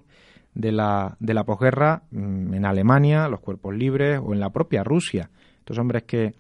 de 0.54 0.72
la, 0.72 1.16
de 1.22 1.34
la 1.34 1.46
posguerra 1.46 2.04
mm, 2.12 2.54
en 2.54 2.66
Alemania, 2.66 3.30
los 3.30 3.40
cuerpos 3.40 3.76
libres 3.76 4.20
o 4.22 4.34
en 4.34 4.42
la 4.42 4.50
propia 4.50 4.84
Rusia. 4.84 5.30
Estos 5.60 5.78
hombres 5.78 6.04
que, 6.04 6.34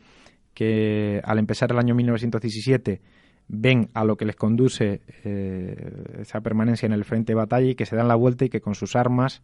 que 0.53 1.21
al 1.23 1.39
empezar 1.39 1.71
el 1.71 1.79
año 1.79 1.95
1917 1.95 3.01
ven 3.47 3.89
a 3.93 4.03
lo 4.03 4.17
que 4.17 4.25
les 4.25 4.35
conduce 4.35 5.01
eh, 5.23 6.03
esa 6.19 6.41
permanencia 6.41 6.85
en 6.85 6.93
el 6.93 7.05
frente 7.05 7.31
de 7.31 7.37
batalla 7.37 7.67
y 7.67 7.75
que 7.75 7.85
se 7.85 7.95
dan 7.95 8.07
la 8.07 8.15
vuelta 8.15 8.45
y 8.45 8.49
que 8.49 8.61
con 8.61 8.75
sus 8.75 8.95
armas 8.95 9.41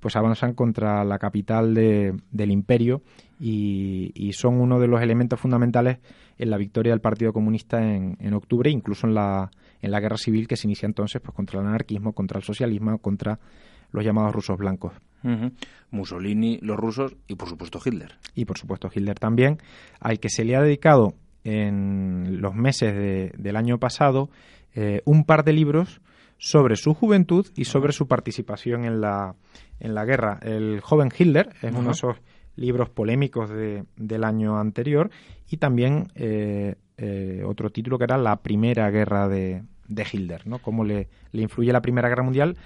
pues 0.00 0.16
avanzan 0.16 0.54
contra 0.54 1.04
la 1.04 1.18
capital 1.18 1.74
del 1.74 2.50
imperio 2.50 3.02
y, 3.40 4.30
son 4.32 4.60
uno 4.60 4.78
de 4.78 4.86
los 4.86 5.00
elementos 5.00 5.40
fundamentales 5.40 5.98
en 6.38 6.50
la 6.50 6.58
victoria 6.58 6.92
del 6.92 7.00
Partido 7.00 7.32
Comunista 7.32 7.82
en, 7.82 8.16
en, 8.20 8.34
octubre, 8.34 8.70
incluso 8.70 9.06
en 9.06 9.14
la, 9.14 9.50
en 9.80 9.90
la 9.90 10.00
guerra 10.00 10.18
civil 10.18 10.46
que 10.46 10.56
se 10.56 10.66
inicia 10.66 10.86
entonces 10.86 11.20
pues 11.22 11.34
contra 11.34 11.60
el 11.60 11.66
anarquismo, 11.66 12.12
contra 12.12 12.38
el 12.38 12.44
socialismo, 12.44 12.98
contra 12.98 13.38
los 13.92 14.04
llamados 14.04 14.34
rusos 14.34 14.58
blancos. 14.58 14.92
Mussolini, 15.90 16.58
los 16.62 16.76
rusos 16.76 17.16
y 17.26 17.34
por 17.34 17.48
supuesto 17.48 17.80
Hitler. 17.84 18.14
Y 18.34 18.44
por 18.44 18.58
supuesto 18.58 18.88
Hitler 18.94 19.18
también, 19.18 19.58
al 19.98 20.20
que 20.20 20.28
se 20.28 20.44
le 20.44 20.54
ha 20.54 20.62
dedicado 20.62 21.14
en 21.42 22.40
los 22.40 22.54
meses 22.54 23.32
del 23.36 23.56
año 23.56 23.78
pasado 23.78 24.30
eh, 24.74 25.02
un 25.04 25.24
par 25.24 25.44
de 25.44 25.52
libros 25.52 26.00
sobre 26.38 26.76
su 26.76 26.94
juventud 26.94 27.46
y 27.56 27.64
sobre 27.64 27.92
su 27.92 28.06
participación 28.06 28.84
en 28.84 29.00
la, 29.00 29.34
en 29.80 29.94
la 29.94 30.04
guerra. 30.04 30.38
El 30.42 30.80
joven 30.80 31.10
Hitler 31.16 31.50
es 31.62 31.72
uno 31.72 31.88
de 31.88 31.92
esos 31.92 32.16
libros 32.56 32.88
polémicos 32.88 33.50
de, 33.50 33.84
del 33.96 34.24
año 34.24 34.58
anterior 34.58 35.10
y 35.48 35.58
también 35.58 36.08
eh, 36.14 36.76
eh, 36.96 37.42
otro 37.44 37.70
título 37.70 37.98
que 37.98 38.04
era 38.04 38.18
La 38.18 38.36
primera 38.36 38.90
guerra 38.90 39.28
de, 39.28 39.62
de 39.88 40.06
Hitler, 40.10 40.46
¿no? 40.46 40.58
Cómo 40.58 40.84
le, 40.84 41.08
le, 41.32 41.42
influye 41.42 41.72
la 41.72 41.82
Primera 41.82 42.08
Guerra 42.08 42.22
Mundial. 42.22 42.56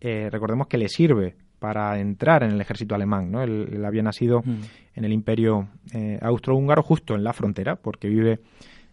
recordemos 0.00 0.66
que 0.66 0.78
le 0.78 0.88
sirve 0.88 1.36
para 1.58 1.98
entrar 1.98 2.42
en 2.42 2.52
el 2.52 2.60
ejército 2.60 2.94
alemán. 2.94 3.30
¿no? 3.30 3.42
Él, 3.42 3.84
había 3.84 4.02
nacido 4.02 4.42
mm. 4.44 4.60
en 4.94 5.04
el 5.04 5.12
imperio 5.12 5.68
eh, 5.92 6.18
austrohúngaro 6.22 6.82
justo 6.82 7.14
en 7.14 7.24
la 7.24 7.32
frontera, 7.32 7.76
porque 7.76 8.08
vive, 8.08 8.40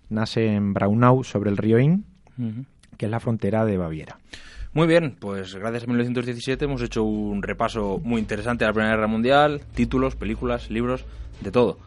nace 0.09 0.53
en 0.53 0.73
Braunau, 0.73 1.23
sobre 1.23 1.49
el 1.49 1.57
río 1.57 1.79
Inn, 1.79 2.05
que 2.97 3.05
es 3.05 3.11
la 3.11 3.19
frontera 3.19 3.65
de 3.65 3.77
Baviera. 3.77 4.17
Muy 4.73 4.87
bien, 4.87 5.15
pues 5.19 5.53
gracias 5.55 5.83
a 5.83 5.87
1917 5.87 6.65
hemos 6.65 6.81
hecho 6.81 7.03
un 7.03 7.43
repaso 7.43 8.01
muy 8.03 8.19
interesante 8.19 8.63
de 8.63 8.69
la 8.69 8.73
Primera 8.73 8.95
Guerra 8.95 9.07
Mundial, 9.07 9.61
títulos, 9.75 10.15
películas, 10.15 10.71
libros, 10.71 11.05
de 11.41 11.51
todo. 11.51 11.77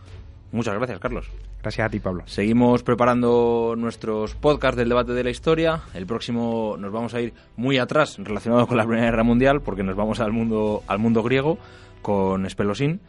Muchas 0.53 0.75
gracias, 0.75 1.01
Carlos. 1.01 1.29
Gracias 1.63 1.85
a 1.85 1.91
ti, 1.91 1.99
Pablo. 1.99 2.23
Seguimos 2.27 2.85
preparando 2.85 3.75
nuestros 3.77 4.37
podcasts 4.37 4.77
del 4.77 4.89
debate 4.89 5.15
de 5.15 5.25
la 5.25 5.31
historia. 5.31 5.83
El 5.95 6.07
próximo 6.07 6.77
nos 6.79 6.93
vamos 6.93 7.13
a 7.15 7.21
ir 7.21 7.35
muy 7.57 7.79
atrás 7.79 8.19
relacionado 8.19 8.69
con 8.69 8.77
la 8.77 8.85
Primera 8.85 9.07
Guerra 9.07 9.25
Mundial, 9.25 9.61
porque 9.63 9.83
nos 9.83 9.97
vamos 9.97 10.21
al 10.21 10.31
mundo, 10.31 10.85
al 10.87 11.01
mundo 11.01 11.25
griego 11.25 11.59
con 12.03 12.49
Spelosín 12.49 13.01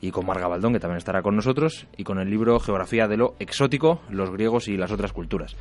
y 0.00 0.10
con 0.10 0.24
Marga 0.24 0.48
Baldón, 0.48 0.72
que 0.72 0.80
también 0.80 0.96
estará 0.96 1.20
con 1.20 1.36
nosotros, 1.36 1.86
y 1.98 2.04
con 2.04 2.18
el 2.18 2.30
libro 2.30 2.58
Geografía 2.60 3.08
de 3.08 3.18
lo 3.18 3.34
exótico, 3.38 4.00
los 4.08 4.30
griegos 4.30 4.68
y 4.68 4.78
las 4.78 4.90
otras 4.90 5.12
culturas. 5.12 5.54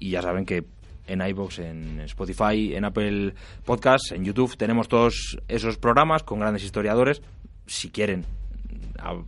Y 0.00 0.10
ya 0.10 0.20
saben 0.20 0.44
que 0.44 0.64
en 1.06 1.20
iVoox, 1.20 1.58
en 1.60 2.00
Spotify, 2.00 2.74
en 2.74 2.84
Apple 2.84 3.34
Podcasts, 3.64 4.12
en 4.12 4.24
YouTube. 4.24 4.56
Tenemos 4.56 4.88
todos 4.88 5.38
esos 5.48 5.78
programas 5.78 6.22
con 6.22 6.40
grandes 6.40 6.64
historiadores. 6.64 7.22
Si 7.66 7.90
quieren 7.90 8.24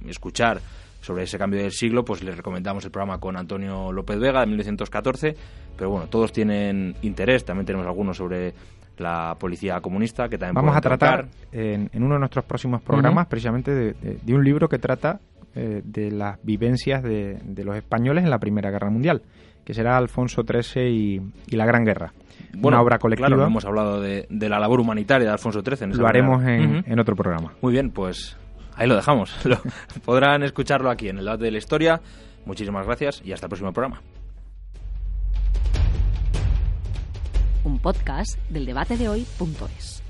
escuchar 0.07 0.61
sobre 1.01 1.25
ese 1.25 1.39
cambio 1.39 1.61
del 1.61 1.73
siglo, 1.73 2.05
pues 2.05 2.23
les 2.23 2.37
recomendamos 2.37 2.85
el 2.85 2.91
programa 2.91 3.19
con 3.19 3.37
Antonio 3.37 3.93
López 3.93 4.19
Vega 4.19 4.41
de 4.41 4.47
1914, 4.47 5.37
pero 5.77 5.91
bueno, 5.91 6.07
todos 6.07 6.33
tienen 6.33 6.97
interés, 7.03 7.45
también 7.45 7.67
tenemos 7.67 7.87
algunos 7.87 8.17
sobre 8.17 8.55
la 8.97 9.37
policía 9.39 9.81
comunista 9.81 10.29
que 10.29 10.39
también 10.39 10.55
vamos 10.55 10.77
a 10.77 10.81
tratar 10.81 11.27
en, 11.53 11.91
uno 11.95 12.15
de 12.15 12.21
nuestros 12.21 12.45
próximos 12.45 12.81
programas 12.81 13.27
precisamente 13.27 13.73
de, 13.73 14.35
un 14.35 14.45
libro 14.45 14.69
que 14.69 14.79
trata 14.79 15.21
eh, 15.55 15.83
de 15.85 16.11
las 16.11 16.43
vivencias 16.43 17.03
de, 17.03 17.39
los 17.65 17.77
españoles 17.77 18.25
en 18.25 18.31
la 18.31 18.39
Primera 18.39 18.71
Guerra 18.71 18.91
Mundial, 18.91 19.23
que 19.64 19.74
será 19.74 19.96
Alfonso 19.96 20.42
XIII 20.42 21.22
y, 21.46 21.57
la 21.57 21.66
Gran 21.66 21.85
Guerra. 21.85 22.12
Bueno, 22.53 22.77
una 22.77 22.83
obra 22.83 22.98
colectiva. 22.98 23.29
Claro, 23.29 23.46
hemos 23.46 23.64
hablado 23.64 24.00
de, 24.00 24.27
la 24.31 24.59
labor 24.59 24.81
humanitaria 24.81 25.27
de 25.27 25.33
Alfonso 25.33 25.62
XIII. 25.62 25.94
lo 25.94 26.07
haremos 26.07 26.44
en, 26.44 26.85
en 26.87 26.98
otro 26.98 27.16
programa. 27.16 27.53
Muy 27.62 27.72
bien, 27.72 27.90
pues 27.90 28.37
ahí 28.77 28.87
lo 28.88 28.96
dejamos. 28.96 29.35
podrán 30.05 30.42
escucharlo 30.42 30.90
aquí 30.90 31.09
en 31.09 31.18
el 31.18 31.24
debate 31.24 31.44
de 31.44 31.50
la 31.50 31.59
historia. 31.59 32.00
Muchísimas 32.44 32.87
gracias 32.87 33.22
y 33.24 33.33
hasta 33.33 33.46
el 33.46 33.48
próximo 33.48 33.72
programa. 33.72 34.03
Un 37.64 37.79
podcast 37.79 38.38
del 38.50 38.66
debate 38.66 38.96
de 38.98 39.09
hoy.es. 39.09 40.04